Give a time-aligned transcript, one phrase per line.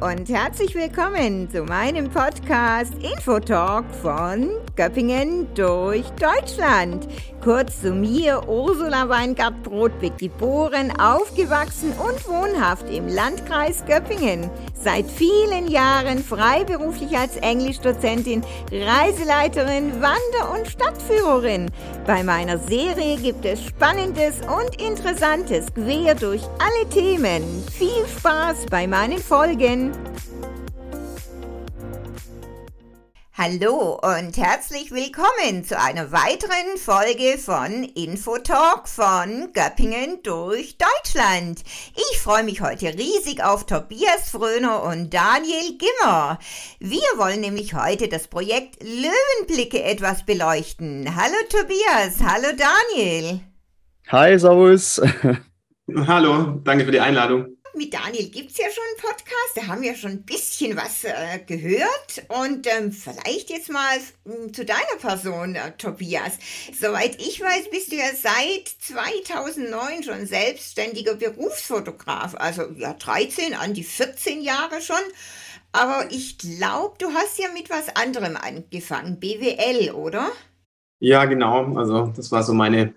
[0.00, 7.08] und herzlich willkommen zu meinem Podcast Infotalk von Göppingen durch Deutschland.
[7.42, 14.50] Kurz zu mir, Ursula Weingart-Brodbeck, geboren, aufgewachsen und wohnhaft im Landkreis Göppingen.
[14.74, 21.70] Seit vielen Jahren freiberuflich als Englischdozentin, Reiseleiterin, Wander- und Stadtführerin.
[22.06, 27.42] Bei meiner Serie gibt es Spannendes und Interessantes quer durch alle Themen.
[27.72, 29.92] Viel Spaß bei meinen Folgen.
[33.38, 41.62] Hallo und herzlich willkommen zu einer weiteren Folge von Infotalk von Göppingen durch Deutschland.
[41.94, 46.38] Ich freue mich heute riesig auf Tobias Fröner und Daniel Gimmer.
[46.78, 51.14] Wir wollen nämlich heute das Projekt Löwenblicke etwas beleuchten.
[51.14, 53.40] Hallo Tobias, hallo Daniel.
[54.08, 55.02] Hi, Servus.
[56.06, 59.82] Hallo, danke für die Einladung mit Daniel gibt es ja schon einen Podcast, da haben
[59.82, 62.24] wir schon ein bisschen was äh, gehört.
[62.28, 66.38] Und ähm, vielleicht jetzt mal äh, zu deiner Person, äh, Tobias.
[66.78, 72.34] Soweit ich weiß, bist du ja seit 2009 schon selbstständiger Berufsfotograf.
[72.36, 74.96] Also ja, 13 an die 14 Jahre schon.
[75.72, 80.30] Aber ich glaube, du hast ja mit was anderem angefangen, BWL, oder?
[81.00, 81.76] Ja, genau.
[81.76, 82.94] Also das war so meine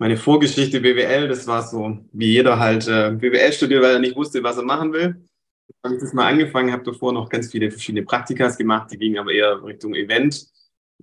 [0.00, 4.16] meine Vorgeschichte BWL, das war so, wie jeder halt äh, BWL studiert, weil er nicht
[4.16, 5.14] wusste, was er machen will.
[5.84, 9.18] Habe ich das mal angefangen, habe davor noch ganz viele verschiedene Praktikas gemacht, die gingen
[9.18, 10.46] aber eher Richtung Event.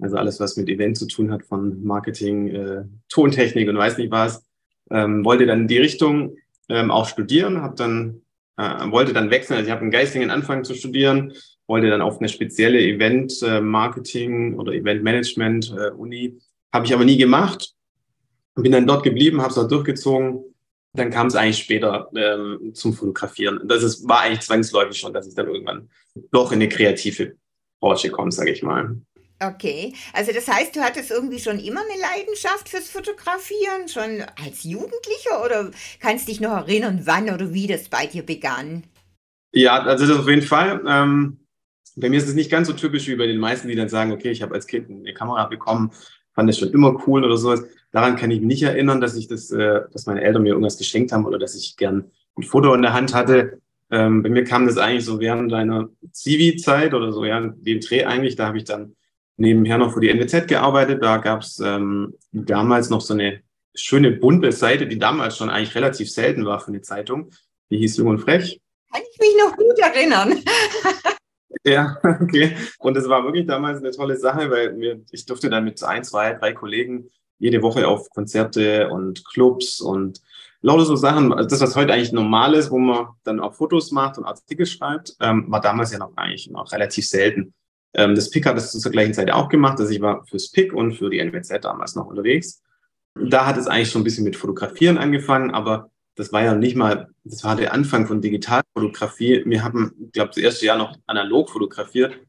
[0.01, 4.09] Also alles, was mit Event zu tun hat, von Marketing, äh, Tontechnik und weiß nicht
[4.09, 4.43] was.
[4.89, 6.35] Ähm, wollte dann in die Richtung
[6.67, 8.21] ähm, auch studieren, habe dann
[8.57, 9.57] äh, wollte dann wechseln.
[9.57, 11.33] Also ich habe in Geistingen angefangen zu studieren,
[11.67, 13.61] wollte dann auf eine spezielle Event äh,
[14.55, 16.31] oder Event Management äh,
[16.73, 17.76] habe ich aber nie gemacht
[18.63, 20.43] bin dann dort geblieben, habe es dort durchgezogen.
[20.93, 23.61] Dann kam es eigentlich später ähm, zum Fotografieren.
[23.65, 25.89] Das ist, war eigentlich zwangsläufig schon, dass ich dann irgendwann
[26.31, 27.35] doch in eine kreative
[27.79, 28.95] Branche komme, sage ich mal.
[29.39, 34.63] Okay, also das heißt, du hattest irgendwie schon immer eine Leidenschaft fürs Fotografieren, schon als
[34.63, 35.69] Jugendlicher oder
[35.99, 38.83] kannst dich noch erinnern, wann oder wie das bei dir begann?
[39.51, 40.81] Ja, also das auf jeden Fall.
[40.87, 41.37] Ähm,
[41.95, 44.11] bei mir ist es nicht ganz so typisch wie bei den meisten, die dann sagen,
[44.11, 45.91] okay, ich habe als Kind eine Kamera bekommen,
[46.33, 47.63] fand das schon immer cool oder sowas.
[47.97, 50.77] Daran kann ich mich nicht erinnern, dass ich das, äh, dass meine Eltern mir irgendwas
[50.77, 53.59] geschenkt haben oder dass ich gern ein Foto in der Hand hatte.
[53.89, 58.05] Ähm, bei mir kam das eigentlich so während deiner Zivi-Zeit oder so, ja, dem Dreh
[58.05, 58.35] eigentlich.
[58.35, 58.95] Da habe ich dann
[59.37, 61.01] nebenher noch für die NWZ gearbeitet.
[61.01, 63.41] Da gab es ähm, damals noch so eine
[63.73, 67.31] schöne bunte Seite, die damals schon eigentlich relativ selten war für eine Zeitung.
[67.71, 68.61] Die hieß Jung und Frech.
[68.93, 70.39] Kann ich mich noch gut erinnern.
[71.63, 72.55] Ja, okay.
[72.79, 76.03] Und das war wirklich damals eine tolle Sache, weil wir, ich durfte dann mit ein,
[76.03, 80.21] zwei, drei Kollegen jede Woche auf Konzerte und Clubs und
[80.61, 81.33] lauter so Sachen.
[81.33, 84.65] Also das, was heute eigentlich normal ist, wo man dann auch Fotos macht und Artikel
[84.65, 87.53] schreibt, ähm, war damals ja noch eigentlich noch relativ selten.
[87.93, 89.79] Ähm, das PIC hat es zur gleichen Zeit auch gemacht.
[89.79, 92.61] Also ich war fürs PIC und für die NWZ damals noch unterwegs.
[93.15, 96.75] Da hat es eigentlich schon ein bisschen mit Fotografieren angefangen, aber das war ja nicht
[96.75, 99.43] mal, das war der Anfang von Digitalfotografie.
[99.45, 102.19] Wir haben, ich glaube, das erste Jahr noch analog fotografiert.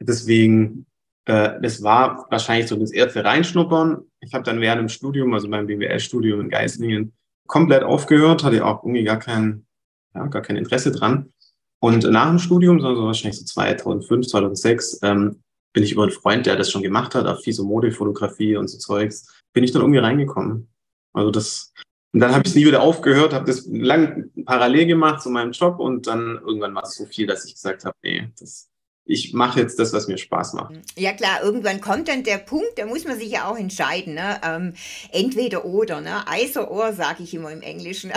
[0.00, 0.86] Deswegen,
[1.26, 4.09] äh, das war wahrscheinlich so das erste Reinschnuppern.
[4.20, 7.12] Ich habe dann während dem Studium, also beim BWL-Studium in Geislingen,
[7.46, 9.66] komplett aufgehört, hatte auch irgendwie gar kein,
[10.14, 11.32] ja, gar kein Interesse dran.
[11.80, 15.42] Und nach dem Studium, also wahrscheinlich so 2005, 2006, ähm,
[15.72, 18.78] bin ich über einen Freund, der das schon gemacht hat, auf Fiso Modefotografie und so
[18.78, 20.68] Zeugs, bin ich dann irgendwie reingekommen.
[21.12, 21.72] Also das,
[22.12, 25.78] und dann habe ich nie wieder aufgehört, habe das lang parallel gemacht zu meinem Job
[25.78, 28.69] und dann irgendwann war es so viel, dass ich gesagt habe, nee, das,
[29.10, 30.74] ich mache jetzt das, was mir Spaß macht.
[30.96, 34.14] Ja klar, irgendwann kommt dann der Punkt, da muss man sich ja auch entscheiden.
[34.14, 34.40] Ne?
[34.44, 34.74] Ähm,
[35.10, 36.24] entweder oder, ne?
[36.28, 38.12] Either or, sage ich immer im Englischen.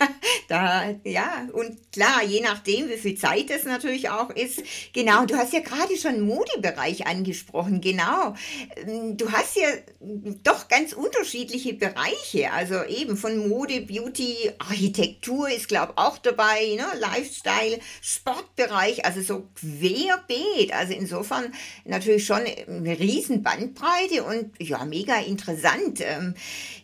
[0.48, 4.62] da, ja, und klar, je nachdem, wie viel Zeit es natürlich auch ist.
[4.94, 8.34] Genau, du hast ja gerade schon Modebereich angesprochen, genau.
[8.86, 9.68] Ähm, du hast ja
[10.44, 16.74] doch ganz unterschiedliche Bereiche, also eben von Mode, Beauty, Architektur ist, glaube ich, auch dabei,
[16.76, 16.86] ne?
[16.98, 20.74] Lifestyle, Sportbereich, also so querbeet geht.
[20.74, 21.52] Also insofern
[21.84, 26.00] natürlich schon eine riesen Bandbreite und ja, mega interessant.
[26.00, 26.34] Ähm,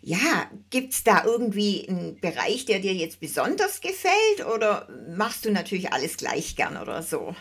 [0.03, 5.53] ja, gibt es da irgendwie einen Bereich, der dir jetzt besonders gefällt oder machst du
[5.53, 7.35] natürlich alles gleich gern oder so?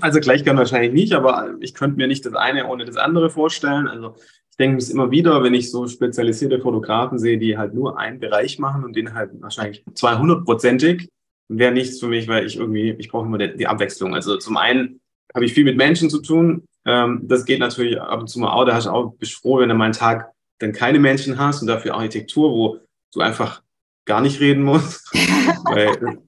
[0.00, 3.30] Also gleich gern wahrscheinlich nicht, aber ich könnte mir nicht das eine ohne das andere
[3.30, 3.88] vorstellen.
[3.88, 4.16] Also
[4.50, 8.20] ich denke es immer wieder, wenn ich so spezialisierte Fotografen sehe, die halt nur einen
[8.20, 11.08] Bereich machen und den halt wahrscheinlich 200-prozentig,
[11.48, 14.14] wäre nichts für mich, weil ich irgendwie, ich brauche immer die, die Abwechslung.
[14.14, 15.00] Also zum einen
[15.34, 16.64] habe ich viel mit Menschen zu tun.
[16.84, 18.64] Ähm, das geht natürlich ab und zu mal auch.
[18.64, 21.60] Da hast du auch, bist froh, wenn du mal einen Tag dann keine Menschen hast
[21.60, 22.78] und dafür Architektur, wo
[23.12, 23.62] du einfach
[24.04, 25.12] gar nicht reden musst.
[25.64, 26.18] Weil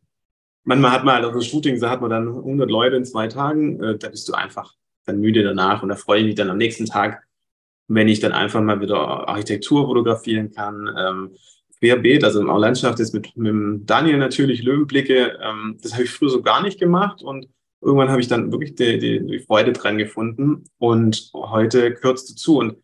[0.65, 3.27] manchmal hat man halt auch so Shootings, da hat man dann 100 Leute in zwei
[3.27, 4.75] Tagen, äh, da bist du einfach
[5.07, 7.23] dann müde danach und da freue ich mich dann am nächsten Tag,
[7.89, 11.31] wenn ich dann einfach mal wieder Architektur fotografieren kann, ähm,
[11.81, 16.31] querbeet, also auch Landschaft ist mit, mit Daniel natürlich Löwenblicke, ähm, das habe ich früher
[16.31, 17.49] so gar nicht gemacht und
[17.81, 22.35] irgendwann habe ich dann wirklich die, die, die Freude dran gefunden und heute kürzt du
[22.35, 22.77] zu und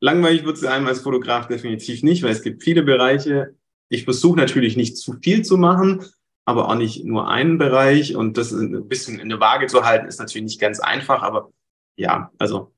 [0.00, 3.54] langweilig wird es einem als Fotograf definitiv nicht, weil es gibt viele Bereiche.
[3.88, 6.04] Ich versuche natürlich nicht zu viel zu machen,
[6.44, 10.08] aber auch nicht nur einen Bereich und das ein bisschen in der Waage zu halten,
[10.08, 11.50] ist natürlich nicht ganz einfach, aber
[11.96, 12.72] ja, also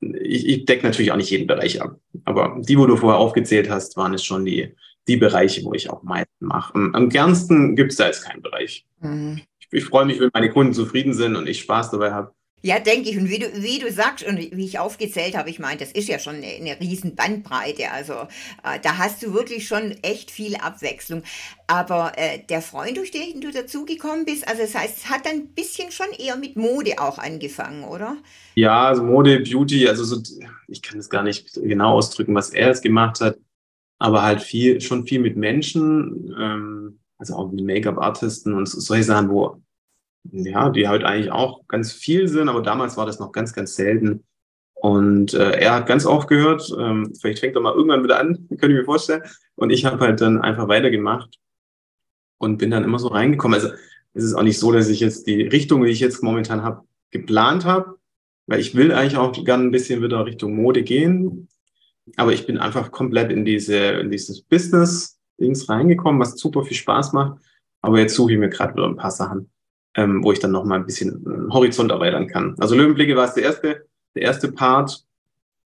[0.00, 1.98] ich, ich decke natürlich auch nicht jeden Bereich ab.
[2.24, 4.74] Aber die, wo du vorher aufgezählt hast, waren es schon die,
[5.08, 6.74] die Bereiche, wo ich auch meisten mache.
[6.74, 8.86] Am, am gernsten gibt es da jetzt keinen Bereich.
[9.00, 9.40] Mhm.
[9.70, 12.32] Ich, freue mich, wenn meine Kunden zufrieden sind und ich Spaß dabei habe.
[12.60, 13.16] Ja, denke ich.
[13.16, 16.08] Und wie du, wie du sagst und wie ich aufgezählt habe, ich meine, das ist
[16.08, 17.92] ja schon eine, eine riesen Bandbreite.
[17.92, 18.14] Also
[18.64, 21.22] äh, da hast du wirklich schon echt viel Abwechslung.
[21.68, 25.36] Aber äh, der Freund, durch den du dazugekommen bist, also das heißt, es hat dann
[25.36, 28.16] ein bisschen schon eher mit Mode auch angefangen, oder?
[28.56, 30.20] Ja, also Mode, Beauty, also so,
[30.66, 33.38] ich kann es gar nicht genau ausdrücken, was er jetzt gemacht hat,
[34.00, 39.60] aber halt viel, schon viel mit Menschen, ähm, also auch Make-up-Artisten und solche Sachen, wo
[40.30, 43.74] ja, die halt eigentlich auch ganz viel sind, aber damals war das noch ganz, ganz
[43.74, 44.24] selten.
[44.74, 48.68] Und äh, er hat ganz aufgehört, ähm, vielleicht fängt er mal irgendwann wieder an, könnte
[48.68, 49.22] ich mir vorstellen.
[49.56, 51.38] Und ich habe halt dann einfach weitergemacht
[52.38, 53.60] und bin dann immer so reingekommen.
[53.60, 53.74] Also
[54.14, 56.82] es ist auch nicht so, dass ich jetzt die Richtung, die ich jetzt momentan habe,
[57.10, 57.96] geplant habe,
[58.46, 61.48] weil ich will eigentlich auch gerne ein bisschen wieder Richtung Mode gehen.
[62.16, 64.42] Aber ich bin einfach komplett in diese, in dieses
[65.38, 67.40] Business-Dings reingekommen, was super viel Spaß macht.
[67.80, 69.50] Aber jetzt suche ich mir gerade wieder ein paar Sachen
[69.98, 72.54] ähm, wo ich dann nochmal ein bisschen äh, Horizont erweitern kann.
[72.58, 75.04] Also Löwenblicke war es der erste, der erste Part.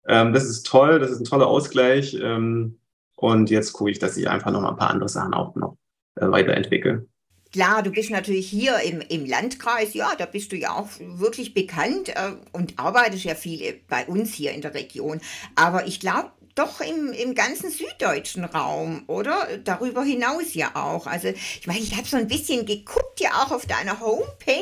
[0.08, 2.16] Ähm, das ist toll, das ist ein toller Ausgleich.
[2.22, 2.78] Ähm,
[3.16, 5.76] und jetzt gucke ich, dass ich einfach noch mal ein paar andere Sachen auch noch
[6.16, 7.08] äh, weiterentwickle.
[7.52, 11.54] Klar, du bist natürlich hier im, im Landkreis, ja, da bist du ja auch wirklich
[11.54, 15.20] bekannt äh, und arbeitest ja viel bei uns hier in der Region.
[15.56, 19.48] Aber ich glaube, doch im, im ganzen süddeutschen Raum, oder?
[19.64, 21.08] Darüber hinaus ja auch.
[21.08, 24.62] Also ich meine, ich habe so ein bisschen geguckt ja auch auf deiner Homepage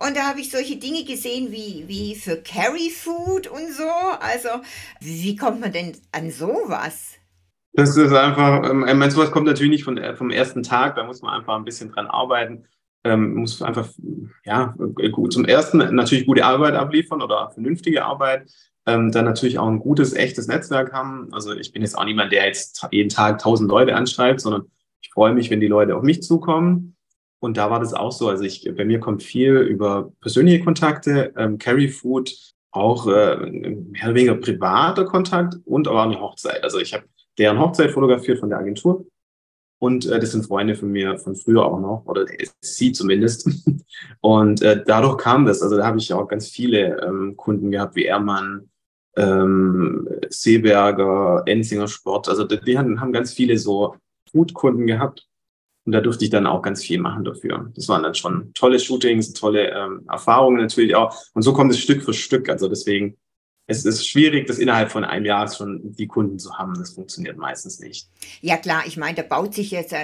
[0.00, 3.88] und da habe ich solche Dinge gesehen wie, wie für Carry Food und so.
[4.20, 4.48] Also
[5.00, 7.12] wie kommt man denn an sowas?
[7.74, 11.04] Das ist einfach, ähm, ich meine, sowas kommt natürlich nicht von, vom ersten Tag, da
[11.04, 12.66] muss man einfach ein bisschen dran arbeiten.
[13.04, 13.88] Ähm, muss einfach,
[14.44, 14.74] ja,
[15.10, 18.48] gut, zum ersten natürlich gute Arbeit abliefern oder vernünftige Arbeit
[18.86, 21.28] ähm, dann natürlich auch ein gutes, echtes Netzwerk haben.
[21.32, 24.70] Also ich bin jetzt auch niemand, der jetzt jeden Tag tausend Leute anschreibt, sondern
[25.00, 26.96] ich freue mich, wenn die Leute auf mich zukommen.
[27.40, 28.28] Und da war das auch so.
[28.28, 32.32] Also ich, bei mir kommt viel über persönliche Kontakte, ähm, Carry Food,
[32.70, 36.62] auch äh, mehr oder weniger privater Kontakt und aber auch eine Hochzeit.
[36.64, 37.04] Also ich habe
[37.38, 39.06] deren Hochzeit fotografiert von der Agentur.
[39.78, 42.24] Und äh, das sind Freunde von mir von früher auch noch, oder
[42.60, 43.50] sie zumindest.
[44.20, 45.60] Und äh, dadurch kam das.
[45.60, 48.70] Also da habe ich auch ganz viele ähm, Kunden gehabt, wie Ermann,
[49.16, 52.28] ähm, Seeberger, Enzinger Sport.
[52.28, 53.96] Also die, die haben ganz viele so
[54.30, 55.26] Food-Kunden gehabt.
[55.84, 57.72] Und da durfte ich dann auch ganz viel machen dafür.
[57.74, 61.16] Das waren dann schon tolle Shootings, tolle ähm, Erfahrungen natürlich auch.
[61.34, 62.48] Und so kommt es Stück für Stück.
[62.48, 63.16] Also deswegen
[63.78, 66.74] es ist schwierig, das innerhalb von einem Jahr schon die Kunden zu haben.
[66.78, 68.08] Das funktioniert meistens nicht.
[68.40, 69.94] Ja klar, ich meine, da baut sich jetzt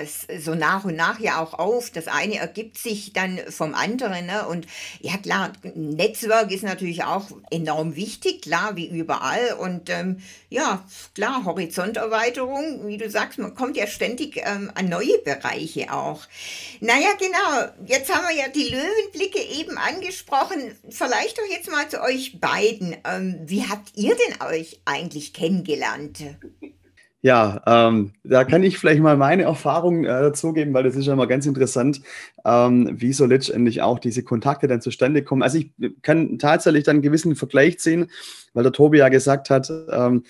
[0.41, 1.91] so nach und nach ja auch auf.
[1.91, 4.27] Das eine ergibt sich dann vom anderen.
[4.27, 4.47] Ne?
[4.49, 4.67] Und
[5.01, 9.57] ja klar, Netzwerk ist natürlich auch enorm wichtig, klar, wie überall.
[9.61, 15.19] Und ähm, ja, klar, Horizonterweiterung, wie du sagst, man kommt ja ständig ähm, an neue
[15.25, 16.23] Bereiche auch.
[16.81, 20.73] Naja, genau, jetzt haben wir ja die Löwenblicke eben angesprochen.
[20.89, 22.97] Vielleicht doch jetzt mal zu euch beiden.
[23.05, 26.23] Ähm, wie habt ihr denn euch eigentlich kennengelernt?
[27.21, 31.15] Ja, ähm, da kann ich vielleicht mal meine Erfahrung äh, dazugeben, weil das ist ja
[31.15, 32.01] immer ganz interessant,
[32.45, 35.43] ähm, wie so letztendlich auch diese Kontakte dann zustande kommen.
[35.43, 35.73] Also ich
[36.03, 38.07] kann tatsächlich dann einen gewissen Vergleich ziehen,
[38.55, 40.23] weil der Tobi ja gesagt hat, ähm,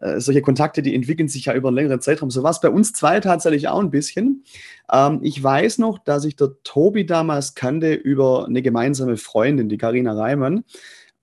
[0.00, 2.30] äh, solche Kontakte, die entwickeln sich ja über einen längeren Zeitraum.
[2.30, 4.44] So war es bei uns zwei tatsächlich auch ein bisschen.
[4.90, 9.76] Ähm, ich weiß noch, dass ich der Tobi damals kannte über eine gemeinsame Freundin, die
[9.76, 10.64] Karina Reimann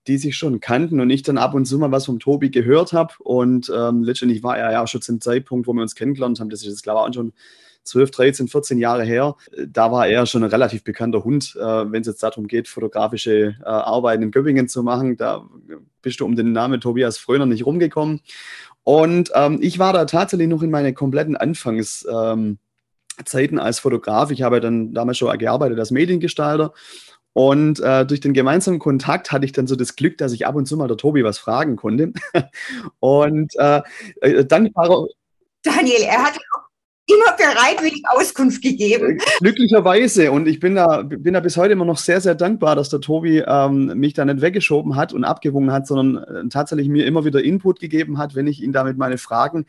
[0.08, 2.92] die sich schon kannten und ich dann ab und zu mal was vom Tobi gehört
[2.94, 3.12] habe.
[3.18, 6.62] Und ähm, letztendlich war er ja schon zum Zeitpunkt, wo wir uns kennengelernt haben, das
[6.62, 7.32] ist jetzt, glaube ich, auch schon
[7.84, 9.36] 12, 13, 14 Jahre her.
[9.66, 13.56] Da war er schon ein relativ bekannter Hund, äh, wenn es jetzt darum geht, fotografische
[13.60, 15.16] äh, Arbeiten in Göppingen zu machen.
[15.16, 15.46] Da
[16.02, 18.20] bist du um den Namen Tobias Fröner nicht rumgekommen.
[18.84, 22.58] Und ähm, ich war da tatsächlich noch in meinen kompletten Anfangszeiten
[23.34, 24.30] ähm, als Fotograf.
[24.30, 26.72] Ich habe dann damals schon gearbeitet als Mediengestalter
[27.38, 30.56] und äh, durch den gemeinsamen Kontakt hatte ich dann so das Glück, dass ich ab
[30.56, 32.12] und zu mal der Tobi was fragen konnte.
[32.98, 33.80] und äh,
[34.22, 35.06] äh, dann war
[35.62, 36.66] Daniel, er auch
[37.06, 39.20] immer bereitwillig Auskunft gegeben.
[39.20, 40.32] Äh, glücklicherweise.
[40.32, 43.00] Und ich bin da, bin da bis heute immer noch sehr, sehr dankbar, dass der
[43.00, 47.24] Tobi ähm, mich da nicht weggeschoben hat und abgewogen hat, sondern äh, tatsächlich mir immer
[47.24, 49.66] wieder Input gegeben hat, wenn ich ihn damit meine Fragen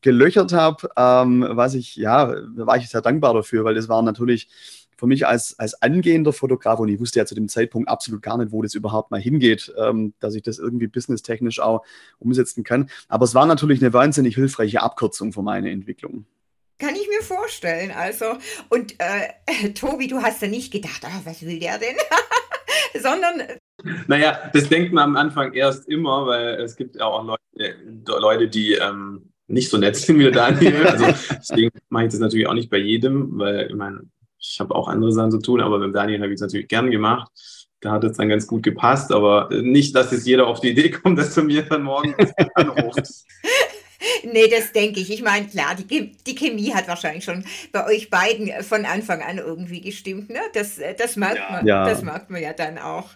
[0.00, 0.88] gelöchert habe.
[0.96, 4.48] Ähm, was ich, ja, da war ich sehr dankbar dafür, weil das war natürlich
[5.00, 8.36] für mich als, als angehender Fotograf, und ich wusste ja zu dem Zeitpunkt absolut gar
[8.36, 11.82] nicht, wo das überhaupt mal hingeht, ähm, dass ich das irgendwie businesstechnisch auch
[12.18, 12.90] umsetzen kann.
[13.08, 16.26] Aber es war natürlich eine wahnsinnig hilfreiche Abkürzung für meine Entwicklung.
[16.78, 17.92] Kann ich mir vorstellen.
[17.92, 18.36] Also,
[18.68, 21.96] und äh, Tobi, du hast ja nicht gedacht, ah, was will der denn?
[23.02, 23.58] Sondern.
[24.06, 27.76] Naja, das denkt man am Anfang erst immer, weil es gibt ja auch Leute,
[28.06, 30.86] Leute die ähm, nicht so nett sind wie der Daniel.
[30.86, 34.02] Also deswegen mache ich das natürlich auch nicht bei jedem, weil ich meine,
[34.40, 36.90] ich habe auch andere Sachen zu tun, aber mit Daniel habe ich es natürlich gern
[36.90, 37.30] gemacht.
[37.80, 40.90] Da hat es dann ganz gut gepasst, aber nicht, dass jetzt jeder auf die Idee
[40.90, 42.14] kommt, dass er mir dann morgen
[42.54, 43.24] anruft.
[44.24, 45.10] Nee, das denke ich.
[45.10, 49.38] Ich meine, klar, die, die Chemie hat wahrscheinlich schon bei euch beiden von Anfang an
[49.38, 50.30] irgendwie gestimmt.
[50.30, 50.40] Ne?
[50.52, 51.50] Das, das, merkt ja.
[51.50, 51.88] Man, ja.
[51.88, 53.10] das merkt man ja dann auch.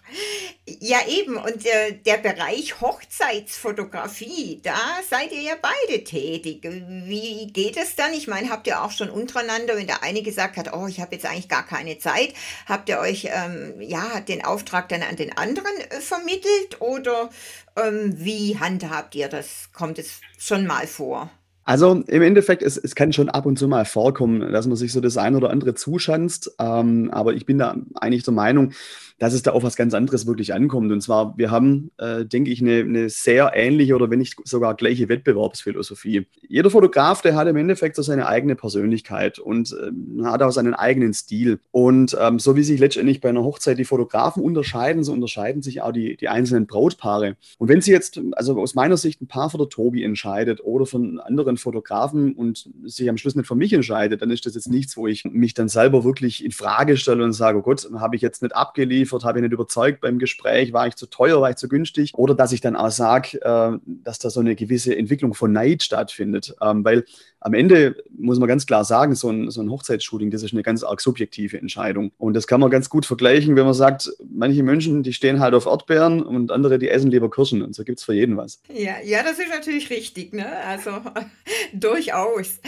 [0.79, 1.37] Ja, eben.
[1.37, 4.77] Und äh, der Bereich Hochzeitsfotografie, da
[5.09, 6.61] seid ihr ja beide tätig.
[6.63, 8.13] Wie geht es dann?
[8.13, 11.15] Ich meine, habt ihr auch schon untereinander, wenn der eine gesagt hat, oh, ich habe
[11.15, 12.33] jetzt eigentlich gar keine Zeit,
[12.67, 17.29] habt ihr euch ähm, ja den Auftrag dann an den anderen äh, vermittelt oder
[17.77, 19.69] ähm, wie handhabt ihr das?
[19.73, 21.29] Kommt es schon mal vor?
[21.65, 24.93] Also im Endeffekt, es, es kann schon ab und zu mal vorkommen, dass man sich
[24.93, 26.55] so das ein oder andere zuschanzt.
[26.59, 28.71] Ähm, aber ich bin da eigentlich der Meinung,
[29.17, 30.91] dass es da auf was ganz anderes wirklich ankommt.
[30.91, 34.75] Und zwar, wir haben, äh, denke ich, eine, eine, sehr ähnliche oder wenn nicht sogar
[34.75, 36.27] gleiche Wettbewerbsphilosophie.
[36.47, 40.73] Jeder Fotograf, der hat im Endeffekt so seine eigene Persönlichkeit und äh, hat auch seinen
[40.73, 41.59] eigenen Stil.
[41.71, 45.81] Und ähm, so wie sich letztendlich bei einer Hochzeit die Fotografen unterscheiden, so unterscheiden sich
[45.81, 47.37] auch die, die einzelnen Brautpaare.
[47.57, 50.85] Und wenn sie jetzt, also aus meiner Sicht, ein Paar für der Tobi entscheidet oder
[50.85, 54.69] von anderen Fotografen und sich am Schluss nicht für mich entscheidet, dann ist das jetzt
[54.69, 58.15] nichts, wo ich mich dann selber wirklich in Frage stelle und sage, oh Gott, habe
[58.15, 61.41] ich jetzt nicht abgeliefert geliefert, habe ich nicht überzeugt beim Gespräch, war ich zu teuer,
[61.41, 62.13] war ich zu günstig?
[62.15, 65.83] Oder dass ich dann auch sage, äh, dass da so eine gewisse Entwicklung von Neid
[65.83, 67.05] stattfindet, ähm, weil
[67.45, 70.63] am Ende muss man ganz klar sagen, so ein, so ein Hochzeitsshooting, das ist eine
[70.63, 72.11] ganz arg subjektive Entscheidung.
[72.17, 75.53] Und das kann man ganz gut vergleichen, wenn man sagt, manche Menschen, die stehen halt
[75.53, 77.61] auf Erdbeeren und andere, die essen lieber Kirschen.
[77.61, 78.63] Und so gibt es für jeden was.
[78.73, 80.57] Ja, ja, das ist natürlich richtig, ne?
[80.65, 80.89] Also
[81.73, 82.61] durchaus.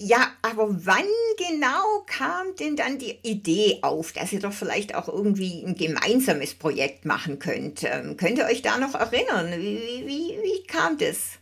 [0.00, 1.04] Ja, aber wann
[1.36, 6.54] genau kam denn dann die Idee auf, dass ihr doch vielleicht auch irgendwie ein gemeinsames
[6.54, 7.84] Projekt machen könnt?
[7.84, 9.52] Ähm, könnt ihr euch da noch erinnern?
[9.58, 11.38] Wie, wie, wie kam das?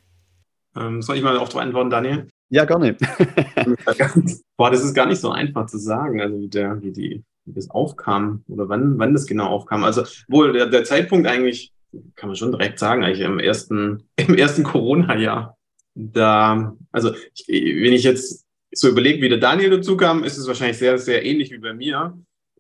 [0.77, 2.27] Ähm, soll ich mal darauf antworten, Daniel?
[2.55, 2.97] Ja, gerne.
[4.57, 7.53] Boah, das ist gar nicht so einfach zu sagen, also wie, der, wie, die, wie
[7.53, 9.83] das aufkam oder wann, wann das genau aufkam.
[9.83, 11.73] Also wohl der, der Zeitpunkt eigentlich,
[12.15, 15.59] kann man schon direkt sagen, eigentlich im ersten, im ersten Corona-Jahr.
[15.97, 20.47] Da, also ich, wenn ich jetzt so überlege, wie der Daniel dazu kam, ist es
[20.47, 22.17] wahrscheinlich sehr, sehr ähnlich wie bei mir,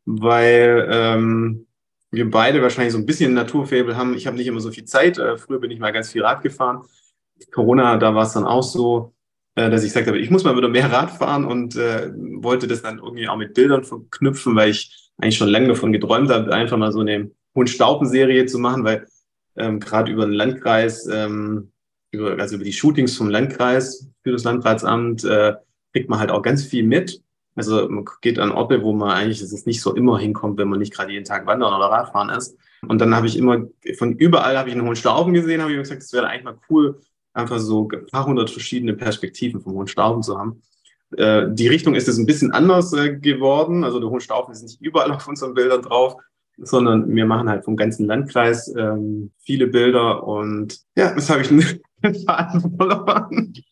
[0.06, 1.68] weil ähm,
[2.10, 4.14] wir beide wahrscheinlich so ein bisschen Naturfabel haben.
[4.14, 5.18] Ich habe nicht immer so viel Zeit.
[5.18, 6.82] Äh, früher bin ich mal ganz viel Rad gefahren.
[7.52, 9.13] Corona, da war es dann auch so,
[9.54, 12.82] dass ich gesagt habe, ich muss mal wieder mehr Rad fahren und äh, wollte das
[12.82, 16.76] dann irgendwie auch mit Bildern verknüpfen, weil ich eigentlich schon lange davon geträumt habe, einfach
[16.76, 19.06] mal so eine Hundstaupen-Serie zu machen, weil
[19.56, 21.70] ähm, gerade über den Landkreis, ähm,
[22.10, 25.54] über, also über die Shootings vom Landkreis für das Landratsamt, äh,
[25.92, 27.22] kriegt man halt auch ganz viel mit.
[27.54, 30.80] Also man geht an Orte, wo man eigentlich es nicht so immer hinkommt, wenn man
[30.80, 32.56] nicht gerade jeden Tag wandern oder Radfahren ist.
[32.88, 33.64] Und dann habe ich immer
[33.96, 36.58] von überall habe ich einen Hohenstaufen gesehen, habe ich mir gesagt, das wäre eigentlich mal
[36.68, 37.00] cool,
[37.34, 40.62] einfach so ein paar hundert verschiedene Perspektiven vom Hohenstaufen zu haben.
[41.16, 43.84] Äh, die Richtung ist jetzt ein bisschen anders äh, geworden.
[43.84, 46.16] Also der Hohenstaufen ist nicht überall auf unseren Bildern drauf,
[46.56, 51.50] sondern wir machen halt vom ganzen Landkreis ähm, viele Bilder und ja, das habe ich
[51.50, 51.80] einen
[52.26, 53.54] Faden verloren.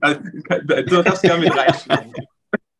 [0.00, 2.12] Also, du darfst gerne mit reinschneiden.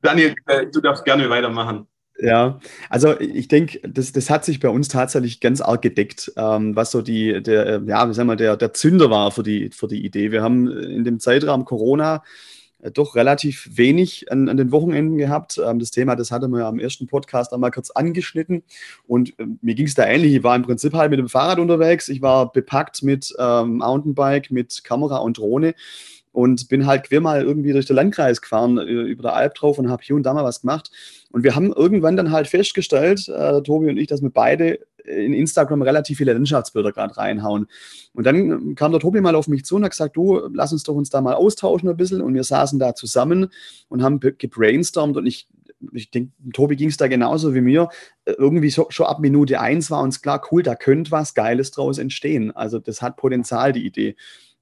[0.03, 1.87] Daniel, äh, du darfst gerne weitermachen.
[2.23, 2.61] Ja,
[2.91, 6.91] also ich denke, das, das hat sich bei uns tatsächlich ganz arg gedeckt, ähm, was
[6.91, 9.89] so die, der, äh, ja, wie sagen wir, der, der Zünder war für die, für
[9.89, 10.31] die Idee.
[10.31, 12.23] Wir haben in dem Zeitraum Corona
[12.83, 15.59] äh, doch relativ wenig an, an den Wochenenden gehabt.
[15.65, 18.65] Ähm, das Thema, das hatte man ja am ersten Podcast einmal kurz angeschnitten
[19.07, 20.35] und äh, mir ging es da ähnlich.
[20.35, 22.11] Ich war im Prinzip halt mit dem Fahrrad unterwegs.
[22.11, 25.75] Ich war bepackt mit ähm, Mountainbike, mit Kamera und Drohne
[26.33, 29.79] und bin halt quer mal irgendwie durch den Landkreis gefahren, äh, über der Alp drauf
[29.79, 30.91] und habe hier und da mal was gemacht.
[31.31, 35.33] Und wir haben irgendwann dann halt festgestellt, äh, Tobi und ich, dass wir beide in
[35.33, 37.67] Instagram relativ viele Landschaftsbilder gerade reinhauen.
[38.15, 40.83] Und dann kam der Tobi mal auf mich zu und hat gesagt, du, lass uns
[40.83, 42.21] doch uns da mal austauschen ein bisschen.
[42.21, 43.49] Und wir saßen da zusammen
[43.89, 45.49] und haben gebrainstormt und ich
[45.93, 47.89] ich denke, Tobi ging es da genauso wie mir.
[48.25, 51.71] Äh, irgendwie so, schon ab Minute eins war uns klar, cool, da könnte was Geiles
[51.71, 52.55] draus entstehen.
[52.55, 54.17] Also das hat Potenzial, die Idee.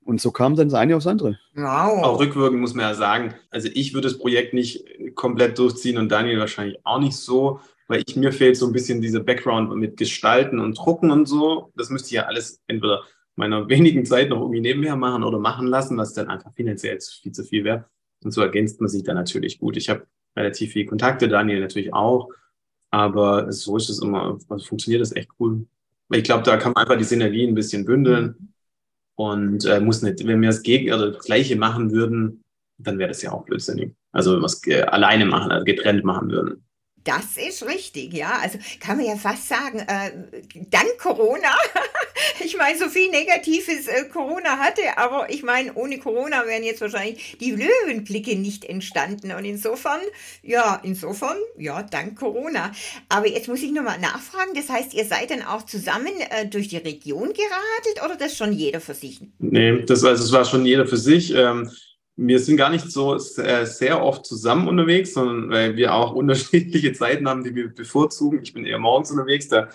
[0.09, 1.39] Und so kam dann das eine aufs andere.
[1.55, 2.03] Wow.
[2.03, 4.83] Auch rückwirkend muss man ja sagen, also ich würde das Projekt nicht
[5.15, 9.03] komplett durchziehen und Daniel wahrscheinlich auch nicht so, weil ich mir fehlt so ein bisschen
[9.03, 11.73] dieser Background mit Gestalten und Drucken und so.
[11.77, 13.03] Das müsste ich ja alles entweder
[13.37, 17.33] meiner wenigen Zeit noch irgendwie nebenher machen oder machen lassen, was dann einfach finanziell viel
[17.33, 17.85] zu viel wäre.
[18.25, 19.77] Und so ergänzt man sich dann natürlich gut.
[19.77, 22.31] Ich habe relativ viele Kontakte, Daniel natürlich auch.
[22.91, 25.67] Aber so ist es immer, also funktioniert das echt cool.
[26.11, 28.49] Ich glaube, da kann man einfach die Synergien ein bisschen bündeln mhm.
[29.19, 32.45] Und äh, muss nicht, wenn wir das Gegen oder das Gleiche machen würden,
[32.79, 33.93] dann wäre das ja auch blödsinnig.
[34.13, 36.65] Also wenn wir es äh, alleine machen, also getrennt machen würden.
[37.03, 38.39] Das ist richtig, ja.
[38.41, 40.13] Also kann man ja fast sagen, äh,
[40.71, 41.53] dank Corona,
[42.59, 47.39] meine, so viel Negatives äh, Corona hatte, aber ich meine, ohne Corona wären jetzt wahrscheinlich
[47.41, 49.33] die Löwenblicke nicht entstanden.
[49.33, 50.01] Und insofern,
[50.43, 52.73] ja, insofern, ja, dank Corona.
[53.09, 56.69] Aber jetzt muss ich nochmal nachfragen, das heißt, ihr seid dann auch zusammen äh, durch
[56.69, 59.21] die Region geradelt oder das schon jeder für sich?
[59.39, 61.33] Nee, das, also, das war schon jeder für sich.
[61.35, 61.71] Ähm,
[62.21, 66.93] wir sind gar nicht so sehr, sehr oft zusammen unterwegs, sondern weil wir auch unterschiedliche
[66.93, 68.41] Zeiten haben, die wir bevorzugen.
[68.43, 69.69] Ich bin eher morgens unterwegs, der,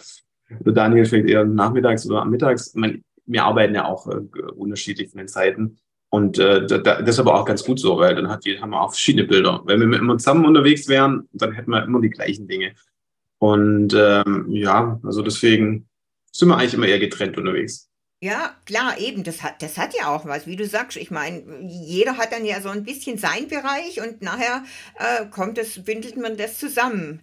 [0.49, 2.73] der Daniel fängt eher nachmittags oder am Mittags.
[2.75, 4.19] Meine, wir arbeiten ja auch äh,
[4.55, 5.77] unterschiedlich von den Zeiten.
[6.09, 8.69] Und äh, da, das ist aber auch ganz gut so, weil dann hat die, haben
[8.69, 9.63] wir auch verschiedene Bilder.
[9.65, 12.75] Wenn wir immer zusammen unterwegs wären, dann hätten wir immer die gleichen Dinge.
[13.39, 15.87] Und ähm, ja, also deswegen
[16.31, 17.89] sind wir eigentlich immer eher getrennt unterwegs.
[18.21, 20.95] Ja, klar, eben, das hat, das hat ja auch was, wie du sagst.
[20.95, 24.63] Ich meine, jeder hat dann ja so ein bisschen seinen Bereich und nachher
[24.97, 27.21] äh, kommt das, bündelt man das zusammen.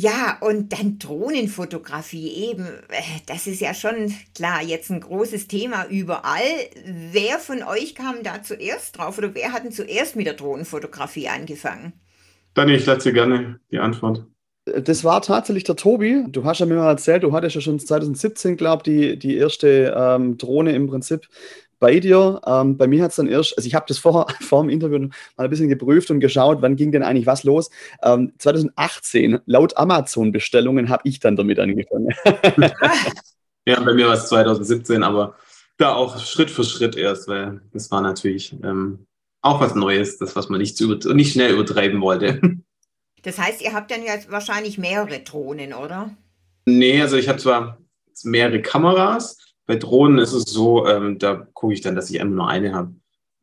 [0.00, 5.86] Ja, und dann Drohnenfotografie eben, äh, das ist ja schon klar, jetzt ein großes Thema
[5.88, 6.44] überall.
[6.84, 11.26] Wer von euch kam da zuerst drauf oder wer hat denn zuerst mit der Drohnenfotografie
[11.26, 11.94] angefangen?
[12.54, 14.24] Dani, ich lasse dir gerne die Antwort.
[14.66, 16.26] Das war tatsächlich der Tobi.
[16.28, 19.36] Du hast ja mir mal erzählt, du hattest ja schon 2017, glaube ich, die, die
[19.36, 21.26] erste ähm, Drohne im Prinzip
[21.78, 22.40] bei dir.
[22.46, 24.98] Ähm, bei mir hat es dann erst, also ich habe das vor, vor dem Interview
[24.98, 27.70] mal ein bisschen geprüft und geschaut, wann ging denn eigentlich was los.
[28.02, 32.08] Ähm, 2018, laut Amazon-Bestellungen, habe ich dann damit angefangen.
[33.66, 35.36] ja, bei mir war es 2017, aber
[35.76, 39.06] da auch Schritt für Schritt erst, weil das war natürlich ähm,
[39.42, 42.40] auch was Neues, das, was man nicht, zu, nicht schnell übertreiben wollte.
[43.22, 46.16] Das heißt, ihr habt dann ja wahrscheinlich mehrere Drohnen, oder?
[46.66, 47.78] Nee, also ich habe zwar
[48.22, 49.47] mehrere Kameras.
[49.68, 52.72] Bei Drohnen ist es so, ähm, da gucke ich dann, dass ich immer nur eine
[52.72, 52.94] habe.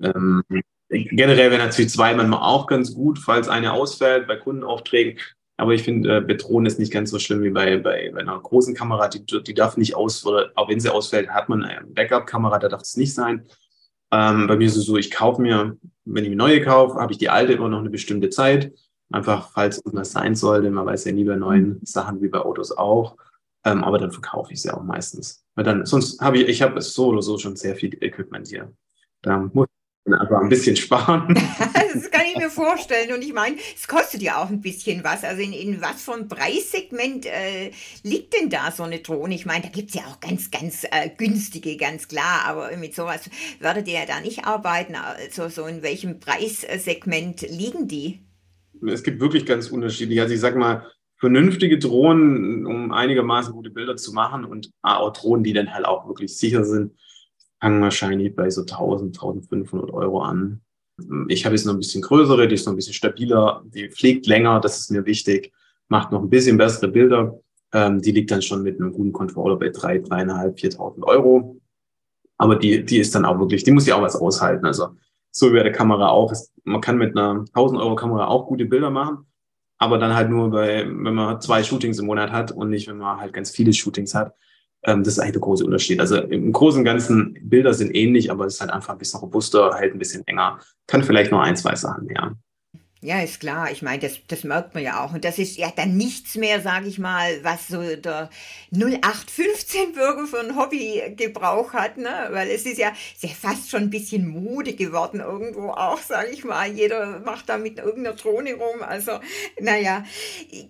[0.02, 0.42] Ähm,
[0.90, 5.20] generell wäre natürlich zwei manchmal auch ganz gut, falls eine ausfällt bei Kundenaufträgen.
[5.58, 8.22] Aber ich finde, äh, bei Drohnen ist nicht ganz so schlimm wie bei, bei, bei
[8.22, 9.08] einer großen Kamera.
[9.08, 12.82] Die, die darf nicht aus, auch wenn sie ausfällt, hat man eine Backup-Kamera, da darf
[12.82, 13.46] es nicht sein.
[14.12, 17.12] Ähm, bei mir ist es so, ich kaufe mir, wenn ich eine neue kaufe, habe
[17.12, 18.74] ich die alte immer noch eine bestimmte Zeit.
[19.12, 20.72] Einfach, falls irgendwas sein sollte.
[20.72, 21.80] Man weiß ja nie bei neuen.
[21.84, 23.16] Sachen wie bei Autos auch.
[23.64, 25.45] Ähm, aber dann verkaufe ich sie auch meistens.
[25.56, 28.72] Weil dann, sonst habe ich, ich habe so oder so schon sehr viel Equipment hier.
[29.22, 29.68] Da muss
[30.06, 31.34] man einfach ein bisschen sparen.
[31.94, 33.14] das kann ich mir vorstellen.
[33.14, 35.24] Und ich meine, es kostet ja auch ein bisschen was.
[35.24, 37.72] Also in, in was für ein Preissegment äh,
[38.04, 39.34] liegt denn da so eine Drohne?
[39.34, 42.46] Ich meine, da gibt es ja auch ganz, ganz äh, günstige, ganz klar.
[42.46, 44.96] Aber mit sowas werdet ihr ja da nicht arbeiten.
[44.96, 48.26] Also so in welchem Preissegment liegen die?
[48.88, 50.22] es gibt wirklich ganz unterschiedliche.
[50.22, 50.86] Also ich sag mal,
[51.18, 56.08] vernünftige Drohnen, um einigermaßen gute Bilder zu machen und auch Drohnen, die dann halt auch
[56.08, 56.94] wirklich sicher sind,
[57.60, 60.62] fangen wahrscheinlich bei so 1000, 1500 Euro an.
[61.28, 64.28] Ich habe jetzt noch ein bisschen größere, die ist noch ein bisschen stabiler, die fliegt
[64.28, 65.52] länger, das ist mir wichtig,
[65.88, 67.40] macht noch ein bisschen bessere Bilder.
[67.74, 71.60] Ähm, die liegt dann schon mit einem guten Controller bei 3, 3.500, 4.000 Euro.
[72.38, 74.66] Aber die, die ist dann auch wirklich, die muss ja auch was aushalten.
[74.66, 74.90] Also
[75.32, 76.34] so wie bei der Kamera auch.
[76.64, 79.26] Man kann mit einer 1000 Euro Kamera auch gute Bilder machen,
[79.78, 82.98] aber dann halt nur bei, wenn man zwei Shootings im Monat hat und nicht, wenn
[82.98, 84.34] man halt ganz viele Shootings hat.
[84.84, 86.00] Ähm, das ist eigentlich der große Unterschied.
[86.00, 89.20] Also im Großen und Ganzen Bilder sind ähnlich, aber es ist halt einfach ein bisschen
[89.20, 92.36] robuster, hält ein bisschen länger, kann vielleicht nur ein, zwei Sachen mehr.
[93.06, 93.70] Ja, ist klar.
[93.72, 95.14] Ich meine, das, das merkt man ja auch.
[95.14, 98.32] Und das ist ja dann nichts mehr, sage ich mal, was so der
[98.74, 101.98] 0815-Bürger für ein Hobbygebrauch hat.
[101.98, 102.30] Ne?
[102.32, 106.44] Weil es ist ja, ist fast schon ein bisschen Mode geworden irgendwo auch, sage ich
[106.44, 106.68] mal.
[106.72, 108.82] Jeder macht da mit irgendeiner Drohne rum.
[108.82, 109.20] Also,
[109.60, 110.04] naja.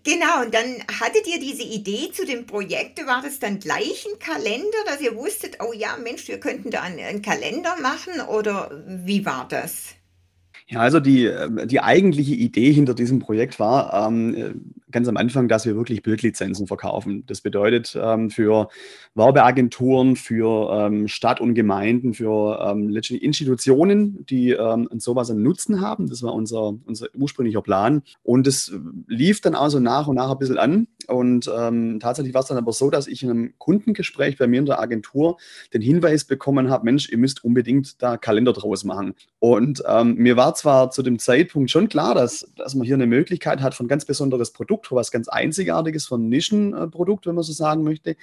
[0.03, 3.05] Genau, und dann hattet ihr diese Idee zu dem Projekt.
[3.07, 6.81] War das dann gleich ein Kalender, dass ihr wusstet, oh ja, Mensch, wir könnten da
[6.81, 8.19] einen, einen Kalender machen?
[8.27, 9.95] Oder wie war das?
[10.67, 15.49] Ja, also die, ähm, die eigentliche Idee hinter diesem Projekt war, ähm, ganz am Anfang,
[15.49, 17.25] dass wir wirklich Bildlizenzen verkaufen.
[17.27, 18.69] Das bedeutet ähm, für
[19.13, 26.07] Werbeagenturen, für ähm, Stadt und Gemeinden, für ähm, Institutionen, die ähm, sowas einen Nutzen haben.
[26.07, 28.03] Das war unser, unser ursprünglicher Plan.
[28.23, 28.73] Und es
[29.07, 30.87] lief dann also nach und nach ein bisschen an.
[31.07, 34.59] Und ähm, tatsächlich war es dann aber so, dass ich in einem Kundengespräch bei mir
[34.59, 35.37] in der Agentur
[35.73, 39.13] den Hinweis bekommen habe, Mensch, ihr müsst unbedingt da Kalender draus machen.
[39.39, 43.07] Und ähm, mir war zwar zu dem Zeitpunkt schon klar, dass, dass man hier eine
[43.07, 47.83] Möglichkeit hat von ganz besonderes Produkt, was ganz Einzigartiges, von Nischenprodukt, wenn man so sagen
[47.83, 48.15] möchte.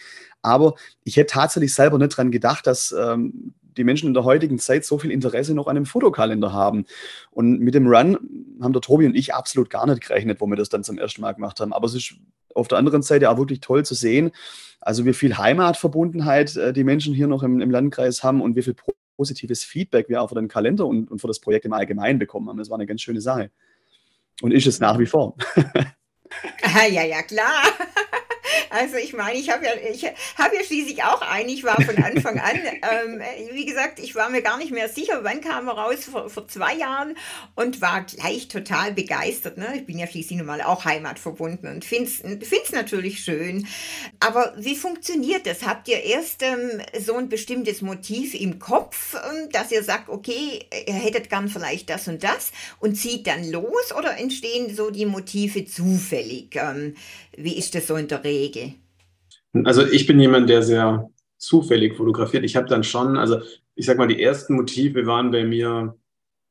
[0.43, 4.59] Aber ich hätte tatsächlich selber nicht dran gedacht, dass ähm, die Menschen in der heutigen
[4.59, 6.85] Zeit so viel Interesse noch an einem Fotokalender haben.
[7.31, 8.19] Und mit dem Run
[8.61, 11.23] haben der Tobi und ich absolut gar nicht gerechnet, wo wir das dann zum ersten
[11.23, 11.73] Mal gemacht haben.
[11.73, 12.15] Aber es ist
[12.55, 14.31] auf der anderen Seite auch wirklich toll zu sehen,
[14.81, 18.63] also wie viel Heimatverbundenheit äh, die Menschen hier noch im, im Landkreis haben und wie
[18.63, 18.75] viel
[19.17, 22.49] positives Feedback wir auch für den Kalender und, und für das Projekt im Allgemeinen bekommen
[22.49, 22.59] haben.
[22.59, 23.51] Das war eine ganz schöne Sache.
[24.41, 25.37] Und ist es nach wie vor.
[26.91, 27.65] Ja, ja, klar.
[28.71, 31.49] Also ich meine, ich habe ja, ich habe ja schließlich auch einen.
[31.49, 33.21] Ich war von Anfang an, ähm,
[33.53, 36.49] wie gesagt, ich war mir gar nicht mehr sicher, wann kam er raus, vor, vor
[36.49, 37.17] zwei Jahren
[37.55, 39.59] und war gleich total begeistert.
[39.59, 39.69] Ne?
[39.77, 43.67] Ich bin ja schließlich nun mal auch heimatverbunden und finde es natürlich schön.
[44.21, 45.63] Aber wie funktioniert das?
[45.65, 50.67] Habt ihr erst ähm, so ein bestimmtes Motiv im Kopf, ähm, dass ihr sagt, okay,
[50.87, 55.07] ihr hättet gern vielleicht das und das und zieht dann los oder entstehen so die
[55.07, 56.57] Motive zufällig?
[57.37, 58.75] Wie ist das so in der Regel?
[59.65, 62.45] Also ich bin jemand, der sehr zufällig fotografiert.
[62.45, 63.39] Ich habe dann schon, also
[63.75, 65.97] ich sag mal, die ersten Motive waren bei mir,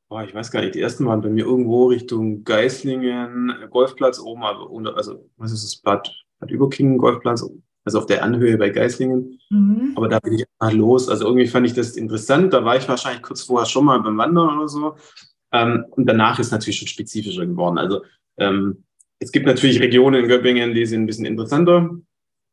[0.08, 4.42] boah, ich weiß gar nicht, die ersten waren bei mir irgendwo Richtung Geislingen, Golfplatz oben,
[4.44, 7.44] also, also was ist das, Bad, Bad Überkingen, Golfplatz,
[7.84, 9.40] also auf der Anhöhe bei Geislingen.
[9.50, 9.92] Mhm.
[9.96, 11.08] Aber da bin ich einfach los.
[11.08, 12.52] Also irgendwie fand ich das interessant.
[12.52, 14.94] Da war ich wahrscheinlich kurz vorher schon mal beim Wandern oder so.
[15.52, 17.78] Ähm, und danach ist natürlich schon spezifischer geworden.
[17.78, 18.02] Also
[18.36, 18.84] ähm,
[19.22, 21.90] es gibt natürlich Regionen in Göppingen, die sind ein bisschen interessanter.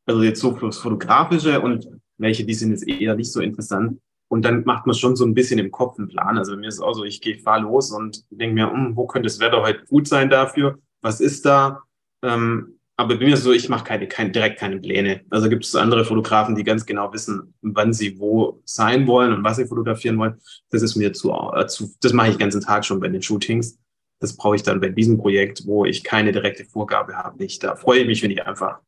[0.06, 4.00] Also jetzt so fürs Fotografische und welche, die sind jetzt eher nicht so interessant.
[4.28, 6.38] Und dann macht man schon so ein bisschen im Kopf einen Plan.
[6.38, 8.96] Also bei mir ist es auch so, ich gehe, fahr los und denke mir, hm,
[8.96, 10.78] wo könnte das Wetter heute gut sein dafür?
[11.02, 11.82] Was ist da?
[12.24, 15.22] Ähm, aber bei mir ist es so, ich mache keine, keine, direkt keine Pläne.
[15.32, 19.44] Also gibt es andere Fotografen, die ganz genau wissen, wann sie wo sein wollen und
[19.44, 20.36] was sie fotografieren wollen.
[20.70, 23.22] Das ist mir zu, äh, zu das mache ich den ganzen Tag schon bei den
[23.22, 23.80] Shootings.
[24.20, 27.64] Das brauche ich dann bei diesem Projekt, wo ich keine direkte Vorgabe habe, nicht.
[27.64, 28.80] Da freue ich mich, wenn ich einfach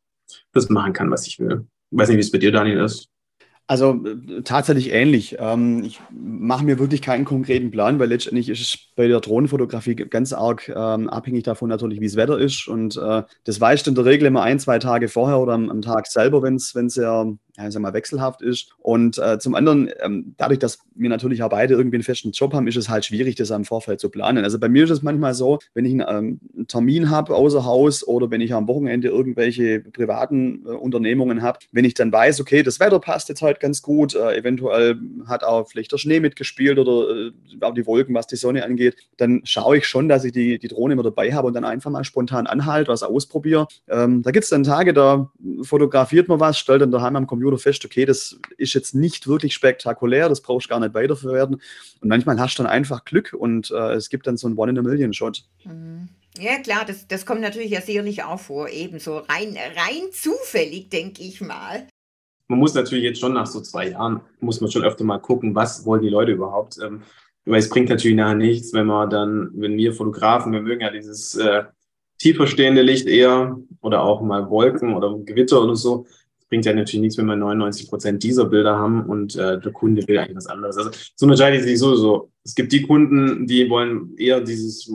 [0.54, 1.66] das machen kann, was ich will.
[1.92, 3.12] Ich weiß nicht, wie es bei dir, Daniel, ist.
[3.72, 5.38] Also äh, tatsächlich ähnlich.
[5.40, 9.96] Ähm, ich mache mir wirklich keinen konkreten Plan, weil letztendlich ist es bei der Drohnenfotografie
[9.96, 12.68] ganz arg ähm, abhängig davon natürlich, wie das Wetter ist.
[12.68, 15.82] Und äh, das weißt du in der Regel immer ein, zwei Tage vorher oder am,
[15.82, 18.70] Tag selber, wenn es sehr ja, sag mal, wechselhaft ist.
[18.80, 22.54] Und äh, zum anderen, ähm, dadurch, dass wir natürlich auch beide irgendwie einen festen Job
[22.54, 24.44] haben, ist es halt schwierig, das am Vorfeld zu planen.
[24.44, 28.08] Also bei mir ist es manchmal so, wenn ich einen, ähm, Termin habe außer Haus
[28.08, 32.64] oder wenn ich am Wochenende irgendwelche privaten äh, Unternehmungen habe, wenn ich dann weiß, okay,
[32.64, 36.80] das Wetter passt jetzt heute ganz gut, äh, eventuell hat auch vielleicht der Schnee mitgespielt
[36.80, 40.32] oder äh, auch die Wolken, was die Sonne angeht, dann schaue ich schon, dass ich
[40.32, 43.68] die, die Drohne immer dabei habe und dann einfach mal spontan anhalte, was ausprobiere.
[43.90, 45.32] Ähm, da gibt es dann Tage, da
[45.64, 49.28] fotografiert man was, stellt dann daheim am Computer Computer fest, okay, das ist jetzt nicht
[49.28, 51.56] wirklich spektakulär, das brauchst du gar nicht weiterverwerten.
[51.56, 55.44] Und manchmal hast du dann einfach Glück und äh, es gibt dann so einen One-in-a-Million-Shot.
[55.66, 56.10] Mhm.
[56.40, 61.24] Ja, klar, das, das kommt natürlich ja sicherlich auch vor, ebenso rein, rein zufällig, denke
[61.24, 61.88] ich mal.
[62.48, 65.56] Man muss natürlich jetzt schon nach so zwei Jahren, muss man schon öfter mal gucken,
[65.56, 66.78] was wollen die Leute überhaupt.
[66.82, 67.02] Ähm,
[67.46, 70.92] weil es bringt natürlich nachher nichts, wenn man dann, wenn wir Fotografen, wir mögen ja
[70.92, 71.64] dieses äh,
[72.18, 76.06] tiefer stehende Licht eher oder auch mal Wolken oder Gewitter oder so,
[76.52, 80.06] bringt ja natürlich nichts, wenn wir 99 Prozent dieser Bilder haben und äh, der Kunde
[80.06, 80.78] will eigentlich was anderes.
[80.78, 82.30] Also so unterscheidet sich sowieso.
[82.44, 84.92] Es gibt die Kunden, die wollen eher dieses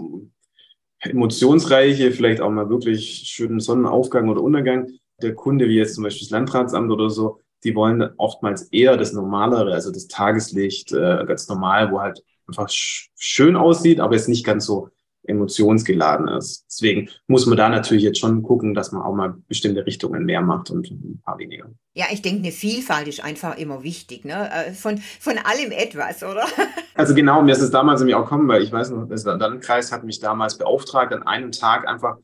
[1.00, 4.90] emotionsreiche, vielleicht auch mal wirklich schönen Sonnenaufgang oder Untergang.
[5.22, 9.14] Der Kunde, wie jetzt zum Beispiel das Landratsamt oder so, die wollen oftmals eher das
[9.14, 14.44] Normalere, also das Tageslicht, äh, ganz normal, wo halt einfach schön aussieht, aber jetzt nicht
[14.44, 14.90] ganz so
[15.28, 16.64] emotionsgeladen ist.
[16.68, 20.40] Deswegen muss man da natürlich jetzt schon gucken, dass man auch mal bestimmte Richtungen mehr
[20.40, 21.66] macht und ein paar weniger.
[21.94, 24.50] Ja, ich denke, eine Vielfalt ist einfach immer wichtig, ne?
[24.52, 26.44] Äh, von, von allem etwas, oder?
[26.98, 29.92] Also genau, mir ist es damals irgendwie auch gekommen, weil ich weiß noch, der Landkreis
[29.92, 32.16] hat mich damals beauftragt, an einem Tag einfach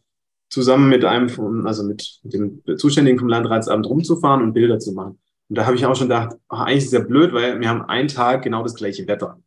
[0.49, 5.21] zusammen mit einem, von, also mit dem Zuständigen vom Landratsamt rumzufahren und Bilder zu machen.
[5.51, 7.69] Und da habe ich auch schon gedacht, ach, eigentlich ist es ja blöd, weil wir
[7.69, 9.39] haben einen Tag genau das gleiche Wetter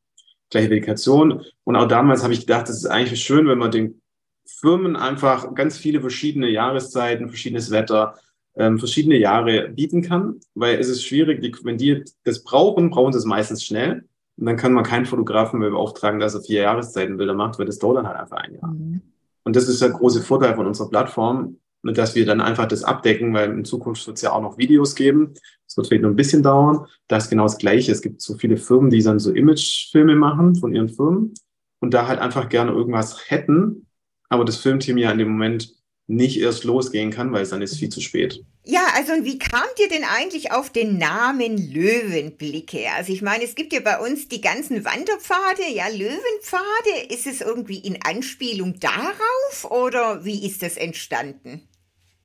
[0.49, 1.43] gleiche Vegetation.
[1.63, 4.01] Und auch damals habe ich gedacht, das ist eigentlich schön, wenn man den
[4.45, 8.15] Firmen einfach ganz viele verschiedene Jahreszeiten, verschiedenes Wetter,
[8.55, 13.11] ähm, verschiedene Jahre bieten kann, weil es ist schwierig, die, wenn die das brauchen, brauchen
[13.11, 14.05] sie es meistens schnell.
[14.37, 17.65] Und dann kann man keinen Fotografen mehr beauftragen, dass er vier Jahreszeiten Bilder macht, weil
[17.65, 18.67] das dauert dann halt einfach ein Jahr.
[18.67, 19.01] Mhm.
[19.43, 21.57] Und das ist der große Vorteil von unserer Plattform.
[21.87, 24.57] Und dass wir dann einfach das abdecken, weil in Zukunft wird es ja auch noch
[24.57, 25.33] Videos geben.
[25.67, 26.85] Das wird vielleicht noch ein bisschen dauern.
[27.07, 27.91] Das ist genau das Gleiche.
[27.91, 31.33] Es gibt so viele Firmen, die dann so Imagefilme machen von ihren Firmen
[31.79, 33.87] und da halt einfach gerne irgendwas hätten,
[34.29, 35.73] aber das Filmteam ja in dem Moment
[36.07, 38.43] nicht erst losgehen kann, weil es dann ist viel zu spät.
[38.63, 42.79] Ja, also wie kamt ihr denn eigentlich auf den Namen Löwenblicke?
[42.95, 47.13] Also ich meine, es gibt ja bei uns die ganzen Wanderpfade, ja, Löwenpfade.
[47.13, 51.67] Ist es irgendwie in Anspielung darauf oder wie ist das entstanden?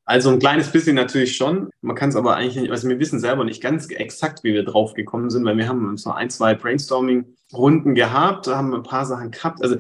[0.05, 1.71] Also ein kleines bisschen natürlich schon.
[1.83, 4.65] Man kann es aber eigentlich nicht, also wir wissen selber nicht ganz exakt, wie wir
[4.65, 9.31] drauf gekommen sind, weil wir haben so ein, zwei Brainstorming-Runden gehabt, haben ein paar Sachen
[9.31, 9.63] gehabt.
[9.63, 9.77] Also